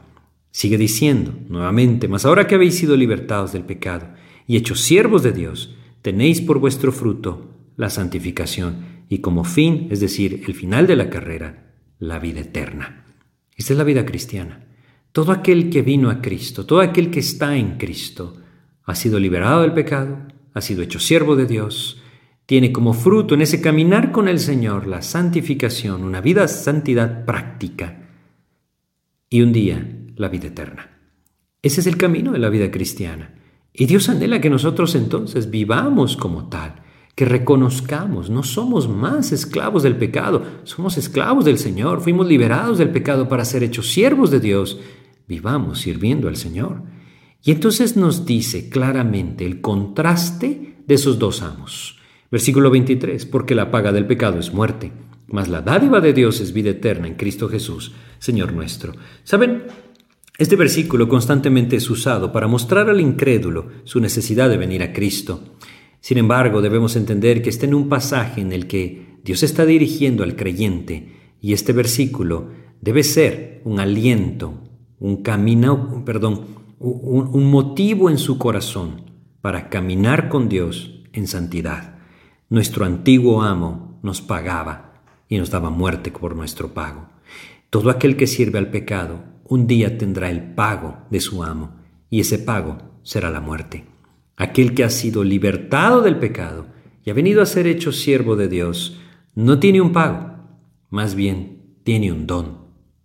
Sigue 0.50 0.78
diciendo 0.78 1.34
nuevamente, 1.50 2.08
mas 2.08 2.24
ahora 2.24 2.46
que 2.46 2.54
habéis 2.54 2.78
sido 2.78 2.96
libertados 2.96 3.52
del 3.52 3.64
pecado 3.64 4.14
y 4.46 4.56
hechos 4.56 4.80
siervos 4.80 5.22
de 5.22 5.32
Dios, 5.32 5.76
tenéis 6.00 6.40
por 6.40 6.58
vuestro 6.60 6.92
fruto 6.92 7.50
la 7.76 7.90
santificación 7.90 9.04
y 9.10 9.18
como 9.18 9.44
fin, 9.44 9.88
es 9.90 10.00
decir, 10.00 10.42
el 10.46 10.54
final 10.54 10.86
de 10.86 10.96
la 10.96 11.10
carrera, 11.10 11.74
la 11.98 12.18
vida 12.18 12.40
eterna. 12.40 13.04
Esta 13.54 13.74
es 13.74 13.78
la 13.78 13.84
vida 13.84 14.06
cristiana. 14.06 14.66
Todo 15.12 15.32
aquel 15.32 15.68
que 15.68 15.82
vino 15.82 16.08
a 16.08 16.22
Cristo, 16.22 16.64
todo 16.64 16.80
aquel 16.80 17.10
que 17.10 17.20
está 17.20 17.54
en 17.54 17.76
Cristo, 17.76 18.38
ha 18.82 18.94
sido 18.94 19.20
liberado 19.20 19.60
del 19.60 19.74
pecado, 19.74 20.26
ha 20.54 20.62
sido 20.62 20.82
hecho 20.82 21.00
siervo 21.00 21.36
de 21.36 21.44
Dios, 21.44 22.00
tiene 22.46 22.72
como 22.72 22.92
fruto 22.92 23.35
en 23.35 23.42
ese 23.42 23.61
caminar 23.61 24.12
con 24.12 24.28
el 24.28 24.38
Señor 24.38 24.87
la 24.87 25.02
santificación, 25.02 26.04
una 26.04 26.20
vida 26.20 26.46
santidad 26.48 27.24
práctica 27.24 28.09
y 29.30 29.42
un 29.42 29.52
día 29.52 30.07
la 30.16 30.28
vida 30.28 30.48
eterna. 30.48 30.90
Ese 31.62 31.80
es 31.80 31.87
el 31.87 31.96
camino 31.96 32.33
de 32.33 32.38
la 32.38 32.50
vida 32.50 32.70
cristiana. 32.70 33.35
Y 33.72 33.87
Dios 33.87 34.09
anhela 34.09 34.40
que 34.40 34.50
nosotros 34.50 34.94
entonces 34.94 35.50
vivamos 35.50 36.16
como 36.16 36.48
tal, 36.48 36.83
que 37.14 37.24
reconozcamos, 37.24 38.28
no 38.28 38.42
somos 38.42 38.88
más 38.88 39.33
esclavos 39.33 39.83
del 39.83 39.96
pecado, 39.96 40.44
somos 40.64 40.98
esclavos 40.98 41.44
del 41.44 41.59
Señor, 41.59 42.00
fuimos 42.00 42.26
liberados 42.26 42.78
del 42.78 42.90
pecado 42.90 43.28
para 43.28 43.44
ser 43.44 43.62
hechos 43.62 43.90
siervos 43.90 44.30
de 44.30 44.40
Dios, 44.40 44.78
vivamos 45.26 45.80
sirviendo 45.80 46.28
al 46.28 46.37
Señor. 46.37 46.83
Y 47.42 47.52
entonces 47.52 47.96
nos 47.96 48.26
dice 48.26 48.68
claramente 48.68 49.44
el 49.46 49.61
contraste 49.61 50.76
de 50.87 50.94
esos 50.94 51.18
dos 51.18 51.42
amos. 51.42 51.98
Versículo 52.34 52.68
23, 52.68 53.26
porque 53.26 53.54
la 53.54 53.70
paga 53.70 53.92
del 53.92 54.08
pecado 54.08 54.40
es 54.40 54.52
muerte, 54.52 54.90
mas 55.28 55.46
la 55.46 55.60
dádiva 55.60 56.00
de 56.00 56.12
Dios 56.12 56.40
es 56.40 56.52
vida 56.52 56.70
eterna 56.70 57.06
en 57.06 57.14
Cristo 57.14 57.48
Jesús, 57.48 57.92
Señor 58.18 58.52
nuestro. 58.52 58.92
¿Saben? 59.22 59.62
Este 60.36 60.56
versículo 60.56 61.08
constantemente 61.08 61.76
es 61.76 61.88
usado 61.88 62.32
para 62.32 62.48
mostrar 62.48 62.90
al 62.90 63.00
incrédulo 63.00 63.68
su 63.84 64.00
necesidad 64.00 64.50
de 64.50 64.56
venir 64.56 64.82
a 64.82 64.92
Cristo. 64.92 65.54
Sin 66.00 66.18
embargo, 66.18 66.60
debemos 66.60 66.96
entender 66.96 67.40
que 67.40 67.50
está 67.50 67.66
en 67.66 67.74
un 67.74 67.88
pasaje 67.88 68.40
en 68.40 68.52
el 68.52 68.66
que 68.66 69.20
Dios 69.22 69.44
está 69.44 69.64
dirigiendo 69.64 70.24
al 70.24 70.34
creyente 70.34 71.36
y 71.40 71.52
este 71.52 71.72
versículo 71.72 72.48
debe 72.80 73.04
ser 73.04 73.60
un 73.62 73.78
aliento, 73.78 74.60
un 74.98 75.22
camino, 75.22 76.02
perdón, 76.04 76.46
un, 76.80 77.48
motivo 77.48 78.10
en 78.10 78.18
su 78.18 78.38
corazón 78.38 79.02
para 79.40 79.68
caminar 79.68 80.28
con 80.28 80.48
Dios 80.48 81.00
en 81.12 81.28
santidad. 81.28 81.93
Nuestro 82.50 82.85
antiguo 82.85 83.42
amo 83.42 83.98
nos 84.02 84.20
pagaba 84.20 85.02
y 85.28 85.38
nos 85.38 85.50
daba 85.50 85.70
muerte 85.70 86.11
por 86.11 86.37
nuestro 86.37 86.74
pago. 86.74 87.09
Todo 87.70 87.90
aquel 87.90 88.16
que 88.16 88.26
sirve 88.26 88.59
al 88.59 88.70
pecado 88.70 89.24
un 89.44 89.66
día 89.66 89.96
tendrá 89.96 90.30
el 90.30 90.54
pago 90.54 90.98
de 91.11 91.20
su 91.20 91.42
amo, 91.42 91.76
y 92.11 92.20
ese 92.20 92.38
pago 92.38 92.78
será 93.02 93.30
la 93.30 93.40
muerte. 93.40 93.87
Aquel 94.37 94.74
que 94.74 94.85
ha 94.85 94.90
sido 94.90 95.24
libertado 95.24 96.02
del 96.02 96.18
pecado 96.18 96.66
y 97.04 97.11
ha 97.11 97.14
venido 97.14 97.42
a 97.42 97.46
ser 97.46 97.66
hecho 97.66 97.92
siervo 97.92 98.37
de 98.37 98.48
Dios, 98.48 99.00
no 99.35 99.59
tiene 99.59 99.80
un 99.80 99.92
pago, 99.92 100.37
más 100.90 101.14
bien 101.14 101.78
tiene 101.83 102.12
un 102.12 102.26
don, 102.26 102.59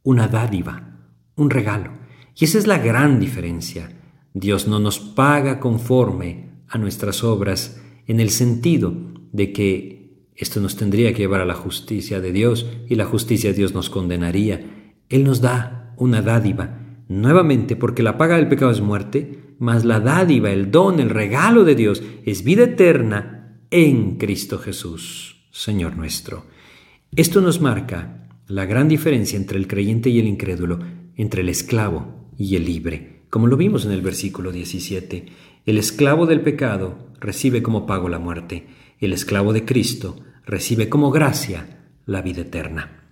una 0.03 0.27
dádiva, 0.27 0.97
un 1.35 1.49
regalo. 1.49 1.91
Y 2.35 2.45
esa 2.45 2.57
es 2.57 2.67
la 2.67 2.77
gran 2.77 3.19
diferencia. 3.19 3.89
Dios 4.33 4.67
no 4.67 4.79
nos 4.79 4.99
paga 4.99 5.59
conforme 5.59 6.49
a 6.67 6.77
nuestras 6.77 7.23
obras 7.23 7.81
en 8.05 8.19
el 8.19 8.29
sentido 8.29 8.93
de 9.31 9.53
que 9.53 9.99
esto 10.35 10.61
nos 10.61 10.77
tendría 10.77 11.11
que 11.13 11.19
llevar 11.19 11.41
a 11.41 11.45
la 11.45 11.53
justicia 11.53 12.21
de 12.21 12.31
Dios 12.31 12.65
y 12.87 12.95
la 12.95 13.05
justicia 13.05 13.49
de 13.51 13.57
Dios 13.57 13.73
nos 13.73 13.89
condenaría. 13.89 14.93
Él 15.09 15.23
nos 15.25 15.41
da 15.41 15.93
una 15.97 16.21
dádiva, 16.21 16.79
nuevamente 17.09 17.75
porque 17.75 18.03
la 18.03 18.17
paga 18.17 18.37
del 18.37 18.47
pecado 18.47 18.71
es 18.71 18.79
muerte, 18.79 19.55
mas 19.59 19.83
la 19.83 19.99
dádiva, 19.99 20.51
el 20.51 20.71
don, 20.71 20.99
el 20.99 21.09
regalo 21.09 21.65
de 21.65 21.75
Dios 21.75 22.01
es 22.25 22.43
vida 22.43 22.63
eterna 22.63 23.59
en 23.69 24.17
Cristo 24.17 24.57
Jesús, 24.57 25.45
Señor 25.51 25.97
nuestro. 25.97 26.45
Esto 27.15 27.41
nos 27.41 27.59
marca 27.59 28.29
la 28.47 28.65
gran 28.65 28.87
diferencia 28.87 29.37
entre 29.37 29.59
el 29.59 29.67
creyente 29.67 30.09
y 30.09 30.19
el 30.19 30.27
incrédulo, 30.27 30.79
entre 31.15 31.41
el 31.41 31.49
esclavo 31.49 32.31
y 32.37 32.55
el 32.55 32.65
libre, 32.65 33.23
como 33.29 33.47
lo 33.47 33.57
vimos 33.57 33.85
en 33.85 33.91
el 33.91 34.01
versículo 34.01 34.51
17. 34.51 35.25
El 35.65 35.77
esclavo 35.77 36.25
del 36.25 36.41
pecado 36.41 37.09
recibe 37.19 37.61
como 37.61 37.85
pago 37.85 38.07
la 38.07 38.19
muerte, 38.19 38.65
el 38.99 39.13
esclavo 39.13 39.53
de 39.53 39.65
Cristo 39.65 40.17
recibe 40.45 40.89
como 40.89 41.11
gracia 41.11 41.79
la 42.05 42.21
vida 42.21 42.41
eterna. 42.41 43.03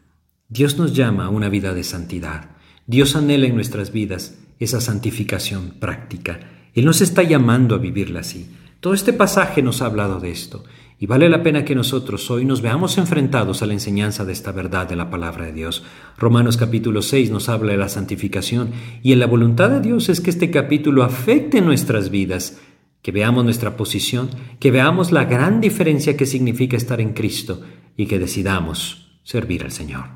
Dios 0.50 0.78
nos 0.78 0.94
llama 0.94 1.26
a 1.26 1.30
una 1.30 1.50
vida 1.50 1.74
de 1.74 1.84
santidad. 1.84 2.52
Dios 2.86 3.16
anhela 3.16 3.48
en 3.48 3.56
nuestras 3.56 3.92
vidas 3.92 4.38
esa 4.60 4.82
santificación 4.82 5.76
práctica. 5.80 6.40
Él 6.74 6.86
nos 6.86 7.02
está 7.02 7.24
llamando 7.24 7.76
a 7.76 7.80
vivirla 7.80 8.22
así. 8.22 8.50
Todo 8.80 8.94
este 8.94 9.14
pasaje 9.14 9.62
nos 9.62 9.82
ha 9.82 9.88
hablado 9.88 10.20
de 10.20 10.32
esto 10.32 10.64
y 11.00 11.06
vale 11.06 11.30
la 11.30 11.44
pena 11.44 11.64
que 11.64 11.76
nosotros 11.76 12.30
hoy 12.32 12.46
nos 12.46 12.62
veamos 12.62 12.98
enfrentados 12.98 13.62
a 13.62 13.68
la 13.68 13.74
enseñanza 13.74 14.26
de 14.26 14.34
esta 14.34 14.52
verdad 14.52 14.88
de 14.88 14.96
la 14.96 15.10
palabra 15.10 15.46
de 15.46 15.52
Dios. 15.52 15.84
Romanos 16.18 16.58
capítulo 16.58 17.02
6 17.02 17.30
nos 17.30 17.50
habla 17.50 17.74
de 17.74 17.78
la 17.78 17.90
santificación 17.90 18.72
y 19.04 19.14
en 19.14 19.20
la 19.20 19.28
voluntad 19.28 19.70
de 19.70 19.82
Dios 19.82 20.10
es 20.10 20.22
que 20.22 20.32
este 20.32 20.50
capítulo 20.50 21.04
afecte 21.04 21.62
nuestras 21.62 22.10
vidas, 22.10 22.60
que 23.08 23.14
veamos 23.14 23.46
nuestra 23.46 23.78
posición, 23.78 24.30
que 24.60 24.70
veamos 24.70 25.14
la 25.14 25.24
gran 25.24 25.62
diferencia 25.62 26.18
que 26.18 26.26
significa 26.26 26.76
estar 26.76 27.00
en 27.00 27.14
Cristo 27.14 27.62
y 27.96 28.06
que 28.06 28.20
decidamos 28.20 29.18
servir 29.24 29.64
al 29.64 29.72
Señor. 29.72 30.10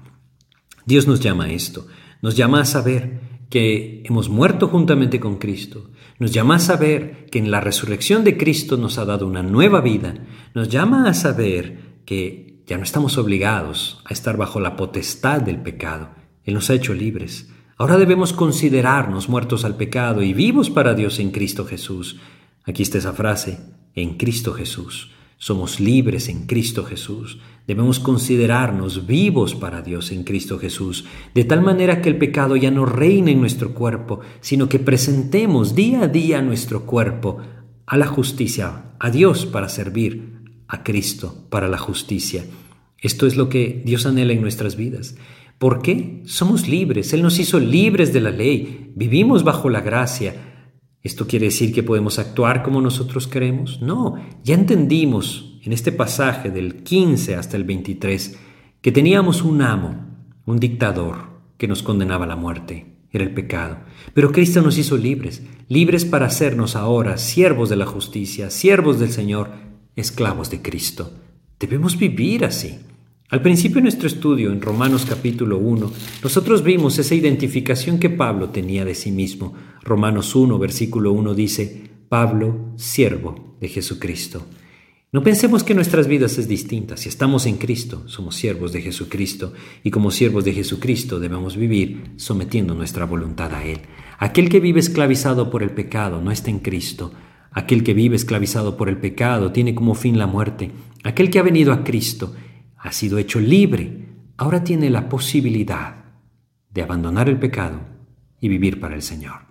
Dios 0.85 1.07
nos 1.07 1.21
llama 1.21 1.45
a 1.45 1.51
esto. 1.53 1.87
Nos 2.21 2.35
llama 2.35 2.59
a 2.59 2.65
saber 2.65 3.45
que 3.49 4.03
hemos 4.03 4.27
muerto 4.27 4.67
juntamente 4.67 5.21
con 5.21 5.37
Cristo. 5.37 5.91
Nos 6.19 6.33
llama 6.33 6.55
a 6.55 6.59
saber 6.59 7.27
que 7.31 7.39
en 7.39 7.49
la 7.49 7.61
resurrección 7.61 8.25
de 8.25 8.35
Cristo 8.35 8.75
nos 8.75 8.97
ha 8.97 9.05
dado 9.05 9.25
una 9.25 9.41
nueva 9.41 9.79
vida. 9.79 10.13
Nos 10.53 10.67
llama 10.67 11.07
a 11.07 11.13
saber 11.13 12.01
que 12.03 12.61
ya 12.67 12.77
no 12.77 12.83
estamos 12.83 13.17
obligados 13.17 14.01
a 14.03 14.11
estar 14.11 14.35
bajo 14.35 14.59
la 14.59 14.75
potestad 14.75 15.39
del 15.39 15.61
pecado. 15.61 16.09
Él 16.43 16.55
nos 16.55 16.69
ha 16.69 16.73
hecho 16.73 16.93
libres. 16.93 17.49
Ahora 17.77 17.97
debemos 17.97 18.33
considerarnos 18.33 19.29
muertos 19.29 19.63
al 19.63 19.77
pecado 19.77 20.21
y 20.23 20.33
vivos 20.33 20.69
para 20.69 20.93
Dios 20.93 21.19
en 21.19 21.31
Cristo 21.31 21.63
Jesús. 21.63 22.19
Aquí 22.63 22.83
está 22.83 22.97
esa 22.97 23.13
frase, 23.13 23.59
en 23.95 24.17
Cristo 24.17 24.53
Jesús. 24.53 25.11
Somos 25.37 25.79
libres 25.79 26.29
en 26.29 26.45
Cristo 26.45 26.83
Jesús. 26.83 27.39
Debemos 27.65 27.99
considerarnos 27.99 29.07
vivos 29.07 29.55
para 29.55 29.81
Dios 29.81 30.11
en 30.11 30.23
Cristo 30.23 30.59
Jesús, 30.59 31.05
de 31.33 31.43
tal 31.43 31.61
manera 31.61 32.01
que 32.01 32.09
el 32.09 32.17
pecado 32.17 32.55
ya 32.55 32.69
no 32.69 32.85
reine 32.85 33.31
en 33.31 33.39
nuestro 33.39 33.73
cuerpo, 33.73 34.19
sino 34.39 34.69
que 34.69 34.77
presentemos 34.77 35.73
día 35.73 36.03
a 36.03 36.07
día 36.07 36.43
nuestro 36.43 36.85
cuerpo 36.85 37.39
a 37.87 37.97
la 37.97 38.05
justicia, 38.05 38.93
a 38.99 39.09
Dios 39.09 39.47
para 39.47 39.67
servir, 39.67 40.43
a 40.67 40.83
Cristo 40.83 41.47
para 41.49 41.67
la 41.67 41.79
justicia. 41.79 42.45
Esto 42.99 43.25
es 43.25 43.35
lo 43.35 43.49
que 43.49 43.81
Dios 43.83 44.05
anhela 44.05 44.33
en 44.33 44.41
nuestras 44.41 44.75
vidas. 44.75 45.15
¿Por 45.57 45.81
qué? 45.81 46.21
Somos 46.25 46.67
libres. 46.67 47.13
Él 47.13 47.23
nos 47.23 47.39
hizo 47.39 47.59
libres 47.59 48.13
de 48.13 48.21
la 48.21 48.31
ley. 48.31 48.91
Vivimos 48.95 49.43
bajo 49.43 49.69
la 49.69 49.81
gracia. 49.81 50.50
¿Esto 51.03 51.25
quiere 51.25 51.45
decir 51.45 51.73
que 51.73 51.83
podemos 51.83 52.19
actuar 52.19 52.61
como 52.61 52.81
nosotros 52.81 53.27
queremos? 53.27 53.81
No, 53.81 54.15
ya 54.43 54.53
entendimos 54.53 55.59
en 55.63 55.73
este 55.73 55.91
pasaje 55.91 56.51
del 56.51 56.83
15 56.83 57.35
hasta 57.35 57.57
el 57.57 57.63
23 57.63 58.37
que 58.81 58.91
teníamos 58.91 59.41
un 59.43 59.61
amo, 59.61 59.95
un 60.45 60.59
dictador 60.59 61.29
que 61.57 61.67
nos 61.67 61.83
condenaba 61.83 62.25
a 62.25 62.27
la 62.27 62.35
muerte, 62.35 62.97
era 63.11 63.23
el 63.23 63.33
pecado. 63.33 63.79
Pero 64.13 64.31
Cristo 64.31 64.61
nos 64.61 64.77
hizo 64.77 64.97
libres, 64.97 65.43
libres 65.67 66.05
para 66.05 66.27
hacernos 66.27 66.75
ahora 66.75 67.17
siervos 67.17 67.69
de 67.69 67.75
la 67.75 67.85
justicia, 67.85 68.49
siervos 68.49 68.99
del 68.99 69.11
Señor, 69.11 69.51
esclavos 69.95 70.49
de 70.51 70.61
Cristo. 70.61 71.13
Debemos 71.59 71.97
vivir 71.97 72.45
así. 72.45 72.79
Al 73.31 73.41
principio 73.41 73.77
de 73.77 73.83
nuestro 73.83 74.07
estudio 74.07 74.51
en 74.51 74.59
Romanos 74.59 75.05
capítulo 75.07 75.57
1, 75.57 75.89
nosotros 76.21 76.65
vimos 76.65 76.99
esa 76.99 77.15
identificación 77.15 77.97
que 77.97 78.09
Pablo 78.09 78.49
tenía 78.49 78.83
de 78.83 78.93
sí 78.93 79.09
mismo. 79.09 79.53
Romanos 79.83 80.35
1, 80.35 80.59
versículo 80.59 81.13
1 81.13 81.33
dice, 81.33 81.91
Pablo, 82.09 82.73
siervo 82.75 83.55
de 83.61 83.69
Jesucristo. 83.69 84.45
No 85.13 85.23
pensemos 85.23 85.63
que 85.63 85.73
nuestras 85.73 86.07
vidas 86.07 86.37
es 86.39 86.49
distinta. 86.49 86.97
Si 86.97 87.07
estamos 87.07 87.45
en 87.45 87.55
Cristo, 87.55 88.03
somos 88.09 88.35
siervos 88.35 88.73
de 88.73 88.81
Jesucristo 88.81 89.53
y 89.81 89.91
como 89.91 90.11
siervos 90.11 90.43
de 90.43 90.51
Jesucristo 90.51 91.17
debemos 91.17 91.55
vivir 91.55 92.11
sometiendo 92.17 92.75
nuestra 92.75 93.05
voluntad 93.05 93.53
a 93.53 93.63
Él. 93.63 93.79
Aquel 94.19 94.49
que 94.49 94.59
vive 94.59 94.81
esclavizado 94.81 95.49
por 95.49 95.63
el 95.63 95.69
pecado 95.69 96.21
no 96.21 96.31
está 96.31 96.49
en 96.49 96.59
Cristo. 96.59 97.13
Aquel 97.53 97.85
que 97.85 97.93
vive 97.93 98.17
esclavizado 98.17 98.75
por 98.75 98.89
el 98.89 98.97
pecado 98.97 99.53
tiene 99.53 99.73
como 99.73 99.95
fin 99.95 100.19
la 100.19 100.27
muerte. 100.27 100.71
Aquel 101.05 101.29
que 101.29 101.39
ha 101.39 101.43
venido 101.43 101.71
a 101.71 101.85
Cristo 101.85 102.35
ha 102.81 102.91
sido 102.91 103.19
hecho 103.19 103.39
libre, 103.39 104.07
ahora 104.37 104.63
tiene 104.63 104.89
la 104.89 105.07
posibilidad 105.07 106.03
de 106.73 106.81
abandonar 106.81 107.29
el 107.29 107.37
pecado 107.37 107.79
y 108.39 108.47
vivir 108.47 108.79
para 108.79 108.95
el 108.95 109.03
Señor. 109.03 109.41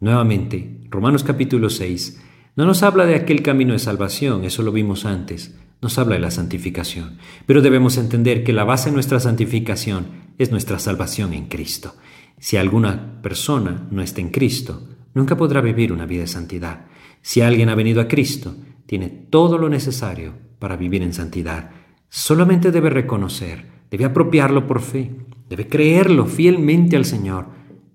Nuevamente, 0.00 0.80
Romanos 0.90 1.22
capítulo 1.22 1.70
6 1.70 2.20
no 2.56 2.64
nos 2.64 2.82
habla 2.82 3.06
de 3.06 3.14
aquel 3.14 3.42
camino 3.42 3.72
de 3.72 3.78
salvación, 3.78 4.44
eso 4.44 4.62
lo 4.62 4.72
vimos 4.72 5.04
antes, 5.04 5.56
nos 5.80 5.98
habla 5.98 6.16
de 6.16 6.22
la 6.22 6.30
santificación, 6.30 7.18
pero 7.46 7.62
debemos 7.62 7.98
entender 7.98 8.42
que 8.42 8.52
la 8.52 8.64
base 8.64 8.88
de 8.88 8.94
nuestra 8.94 9.20
santificación 9.20 10.06
es 10.38 10.50
nuestra 10.50 10.78
salvación 10.78 11.34
en 11.34 11.46
Cristo. 11.46 11.94
Si 12.38 12.56
alguna 12.56 13.22
persona 13.22 13.86
no 13.90 14.02
está 14.02 14.20
en 14.20 14.30
Cristo, 14.30 14.88
nunca 15.14 15.36
podrá 15.36 15.60
vivir 15.60 15.92
una 15.92 16.06
vida 16.06 16.22
de 16.22 16.26
santidad. 16.26 16.86
Si 17.22 17.42
alguien 17.42 17.68
ha 17.68 17.74
venido 17.74 18.00
a 18.00 18.08
Cristo, 18.08 18.56
tiene 18.86 19.08
todo 19.08 19.56
lo 19.56 19.68
necesario 19.68 20.34
para 20.58 20.76
vivir 20.76 21.02
en 21.02 21.12
santidad 21.12 21.70
Solamente 22.08 22.70
debe 22.70 22.90
reconocer, 22.90 23.66
debe 23.90 24.04
apropiarlo 24.04 24.66
por 24.66 24.80
fe, 24.80 25.10
debe 25.48 25.68
creerlo 25.68 26.26
fielmente 26.26 26.96
al 26.96 27.04
Señor. 27.04 27.46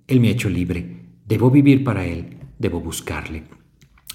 Él 0.08 0.19
me 0.19 0.28
ha 0.28 0.32
hecho 0.32 0.50
libre, 0.50 1.06
debo 1.26 1.50
vivir 1.50 1.84
para 1.84 2.06
Él, 2.06 2.38
debo 2.60 2.80
buscarle. 2.80 3.43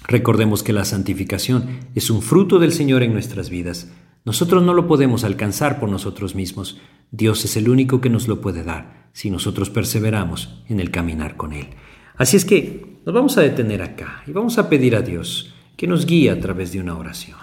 Recordemos 0.07 0.63
que 0.63 0.73
la 0.73 0.85
santificación 0.85 1.79
es 1.95 2.09
un 2.09 2.21
fruto 2.21 2.59
del 2.59 2.71
Señor 2.71 3.03
en 3.03 3.13
nuestras 3.13 3.49
vidas. 3.49 3.91
Nosotros 4.23 4.63
no 4.63 4.73
lo 4.73 4.87
podemos 4.87 5.23
alcanzar 5.23 5.79
por 5.79 5.89
nosotros 5.89 6.35
mismos. 6.35 6.79
Dios 7.11 7.43
es 7.45 7.57
el 7.57 7.69
único 7.69 8.01
que 8.01 8.09
nos 8.09 8.27
lo 8.27 8.41
puede 8.41 8.63
dar 8.63 9.09
si 9.13 9.29
nosotros 9.29 9.69
perseveramos 9.69 10.63
en 10.67 10.79
el 10.79 10.91
caminar 10.91 11.37
con 11.37 11.53
Él. 11.53 11.67
Así 12.15 12.37
es 12.37 12.45
que 12.45 12.99
nos 13.05 13.13
vamos 13.15 13.37
a 13.37 13.41
detener 13.41 13.81
acá 13.81 14.23
y 14.27 14.31
vamos 14.31 14.57
a 14.57 14.69
pedir 14.69 14.95
a 14.95 15.01
Dios 15.01 15.53
que 15.75 15.87
nos 15.87 16.05
guíe 16.05 16.29
a 16.29 16.39
través 16.39 16.71
de 16.71 16.79
una 16.79 16.97
oración. 16.97 17.37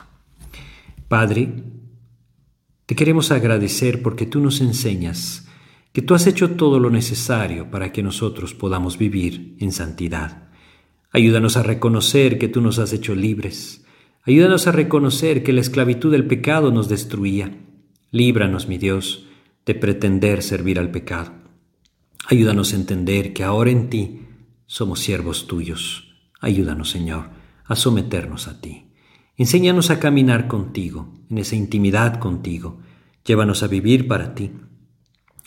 Padre, 1.08 1.52
te 2.86 2.94
queremos 2.94 3.30
agradecer 3.30 4.02
porque 4.02 4.26
tú 4.26 4.40
nos 4.40 4.60
enseñas 4.60 5.48
que 5.94 6.02
tú 6.02 6.14
has 6.14 6.26
hecho 6.26 6.50
todo 6.50 6.80
lo 6.80 6.90
necesario 6.90 7.70
para 7.70 7.92
que 7.92 8.02
nosotros 8.02 8.52
podamos 8.52 8.98
vivir 8.98 9.56
en 9.60 9.70
santidad. 9.70 10.48
Ayúdanos 11.12 11.56
a 11.56 11.62
reconocer 11.62 12.36
que 12.38 12.48
tú 12.48 12.60
nos 12.60 12.80
has 12.80 12.92
hecho 12.92 13.14
libres. 13.14 13.84
Ayúdanos 14.24 14.66
a 14.66 14.72
reconocer 14.72 15.44
que 15.44 15.52
la 15.52 15.60
esclavitud 15.60 16.10
del 16.10 16.26
pecado 16.26 16.72
nos 16.72 16.88
destruía. 16.88 17.56
Líbranos, 18.10 18.66
mi 18.66 18.76
Dios, 18.76 19.26
de 19.64 19.76
pretender 19.76 20.42
servir 20.42 20.80
al 20.80 20.90
pecado. 20.90 21.32
Ayúdanos 22.26 22.72
a 22.72 22.76
entender 22.76 23.32
que 23.32 23.44
ahora 23.44 23.70
en 23.70 23.88
ti 23.88 24.22
somos 24.66 24.98
siervos 24.98 25.46
tuyos. 25.46 26.16
Ayúdanos, 26.40 26.90
Señor, 26.90 27.30
a 27.66 27.76
someternos 27.76 28.48
a 28.48 28.60
ti. 28.60 28.88
Enséñanos 29.36 29.90
a 29.90 29.98
caminar 29.98 30.48
contigo, 30.48 31.12
en 31.30 31.38
esa 31.38 31.56
intimidad 31.56 32.18
contigo. 32.18 32.80
Llévanos 33.24 33.62
a 33.62 33.66
vivir 33.66 34.06
para 34.06 34.34
ti. 34.34 34.52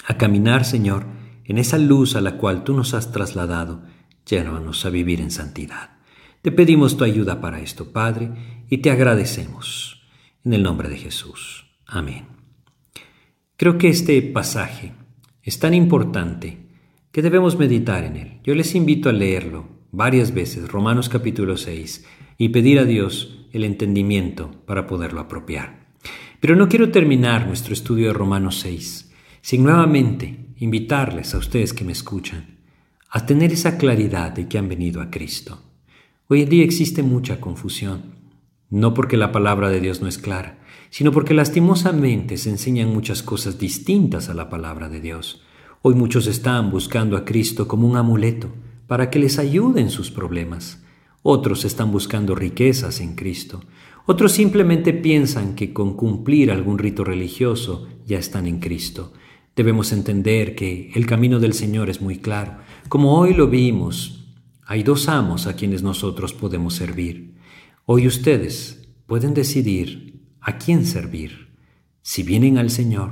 A 0.06 0.18
caminar, 0.18 0.66
Señor, 0.66 1.06
en 1.46 1.58
esa 1.58 1.78
luz 1.78 2.16
a 2.16 2.22
la 2.22 2.38
cual 2.38 2.64
tú 2.64 2.74
nos 2.74 2.94
has 2.94 3.12
trasladado 3.12 3.84
Llévanos 4.28 4.86
a 4.86 4.90
vivir 4.90 5.22
en 5.22 5.32
santidad. 5.32 5.92
Te 6.42 6.52
pedimos 6.52 6.98
tu 6.98 7.04
ayuda 7.04 7.40
para 7.40 7.62
esto, 7.62 7.92
Padre, 7.94 8.32
y 8.70 8.80
te 8.80 8.92
agradecemos. 8.92 10.04
En 10.44 10.54
el 10.54 10.64
nombre 10.64 10.90
de 10.90 10.98
Jesús. 10.98 11.66
Amén. 11.86 12.26
Creo 13.56 13.78
que 13.78 13.88
este 13.88 14.22
pasaje 14.22 14.94
es 15.42 15.60
tan 15.60 15.74
importante 15.74 16.58
que 17.12 17.22
debemos 17.22 17.58
meditar 17.58 18.04
en 18.04 18.18
él. 18.18 18.40
Yo 18.44 18.54
les 18.54 18.76
invito 18.76 19.10
a 19.10 19.14
leerlo 19.14 19.68
varias 19.92 20.34
veces, 20.34 20.70
Romanos 20.70 21.10
capítulo 21.10 21.56
6, 21.56 22.06
y 22.38 22.50
pedir 22.50 22.80
a 22.80 22.84
Dios 22.84 23.37
el 23.54 23.64
entendimiento 23.64 24.52
para 24.66 24.88
poderlo 24.88 25.22
apropiar. 25.22 25.88
Pero 26.40 26.56
no 26.56 26.70
quiero 26.70 26.92
terminar 26.92 27.48
nuestro 27.48 27.74
estudio 27.74 28.08
de 28.08 28.14
Romanos 28.14 28.60
6 28.60 29.12
sin 29.42 29.64
nuevamente 29.64 30.48
invitarles 30.58 31.34
a 31.34 31.38
ustedes 31.38 31.74
que 31.74 31.86
me 31.86 31.94
escuchan 31.94 32.58
a 33.10 33.26
tener 33.26 33.54
esa 33.54 33.78
claridad 33.78 34.34
de 34.34 34.48
que 34.48 34.58
han 34.58 34.68
venido 34.68 35.02
a 35.02 35.10
Cristo. 35.10 35.62
Hoy 36.28 36.42
en 36.42 36.50
día 36.50 36.64
existe 36.66 37.04
mucha 37.04 37.40
confusión, 37.40 38.16
no 38.70 38.94
porque 38.94 39.16
la 39.16 39.32
palabra 39.32 39.70
de 39.70 39.80
Dios 39.80 40.02
no 40.02 40.10
es 40.10 40.18
clara, 40.18 40.60
sino 40.90 41.14
porque 41.14 41.34
lastimosamente 41.34 42.36
se 42.36 42.50
enseñan 42.50 42.94
muchas 42.94 43.24
cosas 43.24 43.58
distintas 43.58 44.28
a 44.28 44.34
la 44.34 44.50
palabra 44.50 44.90
de 44.90 45.00
Dios. 45.00 45.42
Hoy 45.82 45.96
muchos 45.96 46.28
están 46.28 46.70
buscando 46.70 47.16
a 47.16 47.24
Cristo 47.24 47.68
como 47.68 47.88
un 47.88 47.96
amuleto 47.96 48.54
para 48.88 49.10
que 49.10 49.20
les 49.20 49.40
ayude 49.40 49.80
en 49.80 49.90
sus 49.90 50.12
problemas. 50.12 50.84
Otros 51.30 51.66
están 51.66 51.92
buscando 51.92 52.36
riquezas 52.36 53.02
en 53.02 53.14
Cristo. 53.14 53.60
Otros 54.06 54.32
simplemente 54.32 54.94
piensan 54.94 55.56
que 55.56 55.74
con 55.74 55.98
cumplir 55.98 56.52
algún 56.52 56.78
rito 56.78 57.04
religioso 57.04 57.86
ya 58.06 58.18
están 58.18 58.48
en 58.48 58.62
Cristo. 58.62 59.12
Debemos 59.54 59.92
entender 59.92 60.56
que 60.56 60.90
el 60.96 61.06
camino 61.06 61.42
del 61.42 61.52
Señor 61.52 61.90
es 61.90 62.00
muy 62.00 62.20
claro. 62.20 62.60
Como 62.88 63.20
hoy 63.20 63.34
lo 63.34 63.50
vimos, 63.50 64.26
hay 64.66 64.84
dos 64.84 65.10
amos 65.10 65.48
a 65.48 65.58
quienes 65.58 65.84
nosotros 65.84 66.32
podemos 66.32 66.76
servir. 66.76 67.36
Hoy 67.86 68.08
ustedes 68.08 68.88
pueden 69.06 69.34
decidir 69.34 70.22
a 70.40 70.58
quién 70.58 70.86
servir. 70.86 71.58
Si 72.04 72.24
vienen 72.24 72.58
al 72.58 72.70
Señor, 72.70 73.12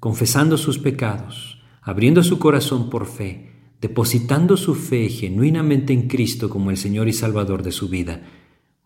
confesando 0.00 0.58
sus 0.58 0.80
pecados, 0.80 1.62
abriendo 1.80 2.24
su 2.24 2.40
corazón 2.40 2.90
por 2.90 3.06
fe, 3.06 3.51
depositando 3.82 4.56
su 4.56 4.76
fe 4.76 5.08
genuinamente 5.08 5.92
en 5.92 6.06
Cristo 6.06 6.48
como 6.48 6.70
el 6.70 6.76
Señor 6.76 7.08
y 7.08 7.12
Salvador 7.12 7.64
de 7.64 7.72
su 7.72 7.88
vida, 7.88 8.22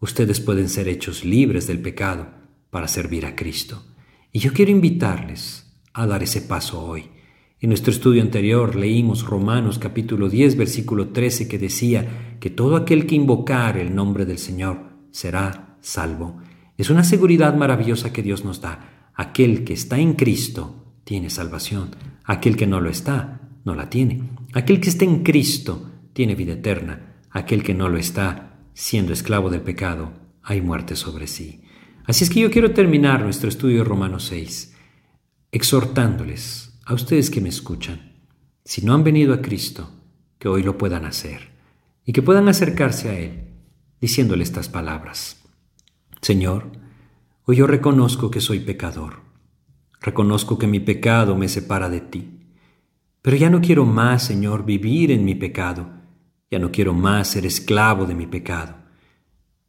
ustedes 0.00 0.40
pueden 0.40 0.70
ser 0.70 0.88
hechos 0.88 1.22
libres 1.22 1.66
del 1.66 1.80
pecado 1.80 2.30
para 2.70 2.88
servir 2.88 3.26
a 3.26 3.36
Cristo. 3.36 3.84
Y 4.32 4.38
yo 4.38 4.54
quiero 4.54 4.70
invitarles 4.70 5.70
a 5.92 6.06
dar 6.06 6.22
ese 6.22 6.40
paso 6.40 6.82
hoy. 6.82 7.10
En 7.60 7.68
nuestro 7.68 7.92
estudio 7.92 8.22
anterior 8.22 8.74
leímos 8.74 9.26
Romanos 9.26 9.78
capítulo 9.78 10.30
10 10.30 10.56
versículo 10.56 11.08
13 11.08 11.46
que 11.46 11.58
decía 11.58 12.38
que 12.40 12.48
todo 12.48 12.76
aquel 12.76 13.06
que 13.06 13.16
invocar 13.16 13.76
el 13.76 13.94
nombre 13.94 14.24
del 14.24 14.38
Señor 14.38 14.80
será 15.10 15.76
salvo. 15.82 16.38
Es 16.78 16.88
una 16.88 17.04
seguridad 17.04 17.54
maravillosa 17.54 18.14
que 18.14 18.22
Dios 18.22 18.46
nos 18.46 18.62
da. 18.62 19.10
Aquel 19.14 19.62
que 19.62 19.74
está 19.74 19.98
en 19.98 20.14
Cristo 20.14 20.94
tiene 21.04 21.28
salvación. 21.28 21.90
Aquel 22.24 22.56
que 22.56 22.66
no 22.66 22.80
lo 22.80 22.88
está, 22.88 23.45
no 23.66 23.74
la 23.74 23.90
tiene. 23.90 24.22
Aquel 24.54 24.80
que 24.80 24.88
está 24.88 25.04
en 25.04 25.22
Cristo 25.22 25.90
tiene 26.14 26.34
vida 26.34 26.54
eterna. 26.54 27.16
Aquel 27.30 27.62
que 27.62 27.74
no 27.74 27.90
lo 27.90 27.98
está, 27.98 28.60
siendo 28.72 29.12
esclavo 29.12 29.50
del 29.50 29.60
pecado, 29.60 30.12
hay 30.42 30.62
muerte 30.62 30.96
sobre 30.96 31.26
sí. 31.26 31.62
Así 32.04 32.24
es 32.24 32.30
que 32.30 32.40
yo 32.40 32.50
quiero 32.50 32.70
terminar 32.70 33.22
nuestro 33.22 33.48
estudio 33.48 33.78
de 33.78 33.84
Romanos 33.84 34.24
6 34.24 34.74
exhortándoles 35.50 36.78
a 36.84 36.94
ustedes 36.94 37.30
que 37.30 37.40
me 37.40 37.48
escuchan, 37.48 38.12
si 38.64 38.84
no 38.84 38.94
han 38.94 39.04
venido 39.04 39.32
a 39.34 39.40
Cristo, 39.40 39.90
que 40.38 40.48
hoy 40.48 40.62
lo 40.62 40.76
puedan 40.76 41.04
hacer 41.04 41.50
y 42.04 42.12
que 42.12 42.22
puedan 42.22 42.48
acercarse 42.48 43.08
a 43.08 43.18
Él 43.18 43.54
diciéndole 44.00 44.44
estas 44.44 44.68
palabras. 44.68 45.42
Señor, 46.20 46.70
hoy 47.44 47.56
yo 47.56 47.66
reconozco 47.66 48.30
que 48.30 48.40
soy 48.40 48.60
pecador, 48.60 49.22
reconozco 50.00 50.58
que 50.58 50.66
mi 50.66 50.78
pecado 50.78 51.36
me 51.36 51.48
separa 51.48 51.88
de 51.88 52.00
ti, 52.02 52.35
pero 53.26 53.38
ya 53.38 53.50
no 53.50 53.60
quiero 53.60 53.84
más, 53.84 54.22
Señor, 54.22 54.64
vivir 54.64 55.10
en 55.10 55.24
mi 55.24 55.34
pecado, 55.34 55.90
ya 56.48 56.60
no 56.60 56.70
quiero 56.70 56.94
más 56.94 57.26
ser 57.26 57.44
esclavo 57.44 58.06
de 58.06 58.14
mi 58.14 58.28
pecado. 58.28 58.76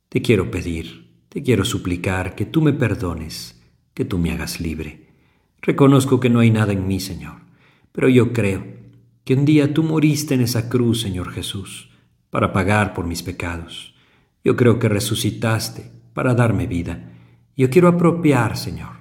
Te 0.10 0.22
quiero 0.22 0.52
pedir, 0.52 1.24
te 1.28 1.42
quiero 1.42 1.66
suplicar 1.66 2.36
que 2.36 2.46
tú 2.46 2.62
me 2.62 2.72
perdones, 2.72 3.60
que 3.96 4.06
tú 4.06 4.20
me 4.20 4.32
hagas 4.32 4.62
libre. 4.62 5.08
Reconozco 5.60 6.20
que 6.20 6.30
no 6.30 6.40
hay 6.40 6.52
nada 6.52 6.72
en 6.72 6.86
mí, 6.86 7.00
Señor, 7.00 7.38
pero 7.92 8.10
yo 8.10 8.32
creo 8.32 8.64
que 9.24 9.34
un 9.34 9.44
día 9.44 9.74
tú 9.74 9.82
moriste 9.82 10.36
en 10.36 10.42
esa 10.42 10.70
cruz, 10.70 11.02
Señor 11.02 11.32
Jesús, 11.32 11.90
para 12.30 12.54
pagar 12.54 12.94
por 12.94 13.08
mis 13.08 13.24
pecados. 13.24 13.96
Yo 14.44 14.56
creo 14.56 14.78
que 14.78 14.88
resucitaste 14.88 15.90
para 16.14 16.36
darme 16.36 16.68
vida. 16.68 17.12
Yo 17.56 17.72
quiero 17.72 17.88
apropiar, 17.88 18.56
Señor, 18.56 18.98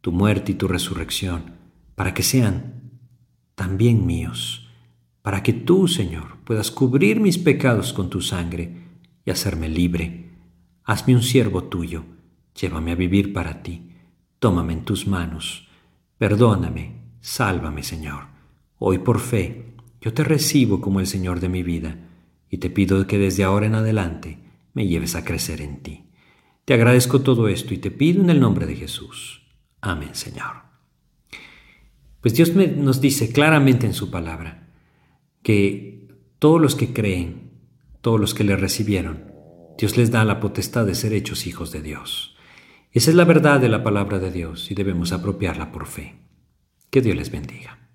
tu 0.00 0.12
muerte 0.12 0.52
y 0.52 0.54
tu 0.54 0.68
resurrección, 0.68 1.56
para 1.96 2.14
que 2.14 2.22
sean 2.22 2.75
también 3.56 4.06
míos, 4.06 4.68
para 5.22 5.42
que 5.42 5.52
tú, 5.52 5.88
Señor, 5.88 6.38
puedas 6.44 6.70
cubrir 6.70 7.18
mis 7.18 7.38
pecados 7.38 7.92
con 7.92 8.08
tu 8.08 8.20
sangre 8.20 8.70
y 9.24 9.32
hacerme 9.32 9.68
libre. 9.68 10.30
Hazme 10.84 11.16
un 11.16 11.24
siervo 11.24 11.64
tuyo, 11.64 12.04
llévame 12.54 12.92
a 12.92 12.94
vivir 12.94 13.32
para 13.32 13.64
ti, 13.64 13.90
tómame 14.38 14.74
en 14.74 14.84
tus 14.84 15.08
manos 15.08 15.66
Perdóname, 16.18 16.94
sálvame, 17.20 17.82
Señor. 17.82 18.24
Hoy 18.78 18.98
por 18.98 19.20
fe, 19.20 19.74
yo 20.00 20.14
te 20.14 20.24
recibo 20.24 20.80
como 20.80 21.00
el 21.00 21.06
Señor 21.06 21.40
de 21.40 21.50
mi 21.50 21.62
vida 21.62 21.98
y 22.48 22.56
te 22.56 22.70
pido 22.70 23.06
que 23.06 23.18
desde 23.18 23.44
ahora 23.44 23.66
en 23.66 23.74
adelante 23.74 24.38
me 24.72 24.86
lleves 24.86 25.14
a 25.14 25.24
crecer 25.24 25.60
en 25.60 25.82
ti. 25.82 26.04
Te 26.64 26.72
agradezco 26.72 27.20
todo 27.20 27.48
esto 27.48 27.74
y 27.74 27.78
te 27.78 27.90
pido 27.90 28.22
en 28.22 28.30
el 28.30 28.40
nombre 28.40 28.64
de 28.64 28.76
Jesús. 28.76 29.42
Amén, 29.82 30.14
Señor. 30.14 30.65
Pues 32.26 32.34
Dios 32.34 32.56
nos 32.56 33.00
dice 33.00 33.30
claramente 33.30 33.86
en 33.86 33.94
su 33.94 34.10
palabra 34.10 34.66
que 35.44 36.08
todos 36.40 36.60
los 36.60 36.74
que 36.74 36.92
creen, 36.92 37.52
todos 38.00 38.18
los 38.18 38.34
que 38.34 38.42
le 38.42 38.56
recibieron, 38.56 39.30
Dios 39.78 39.96
les 39.96 40.10
da 40.10 40.24
la 40.24 40.40
potestad 40.40 40.84
de 40.86 40.96
ser 40.96 41.12
hechos 41.12 41.46
hijos 41.46 41.70
de 41.70 41.82
Dios. 41.82 42.36
Esa 42.90 43.10
es 43.10 43.16
la 43.16 43.22
verdad 43.22 43.60
de 43.60 43.68
la 43.68 43.84
palabra 43.84 44.18
de 44.18 44.32
Dios 44.32 44.72
y 44.72 44.74
debemos 44.74 45.12
apropiarla 45.12 45.70
por 45.70 45.86
fe. 45.86 46.16
Que 46.90 47.00
Dios 47.00 47.14
les 47.14 47.30
bendiga. 47.30 47.85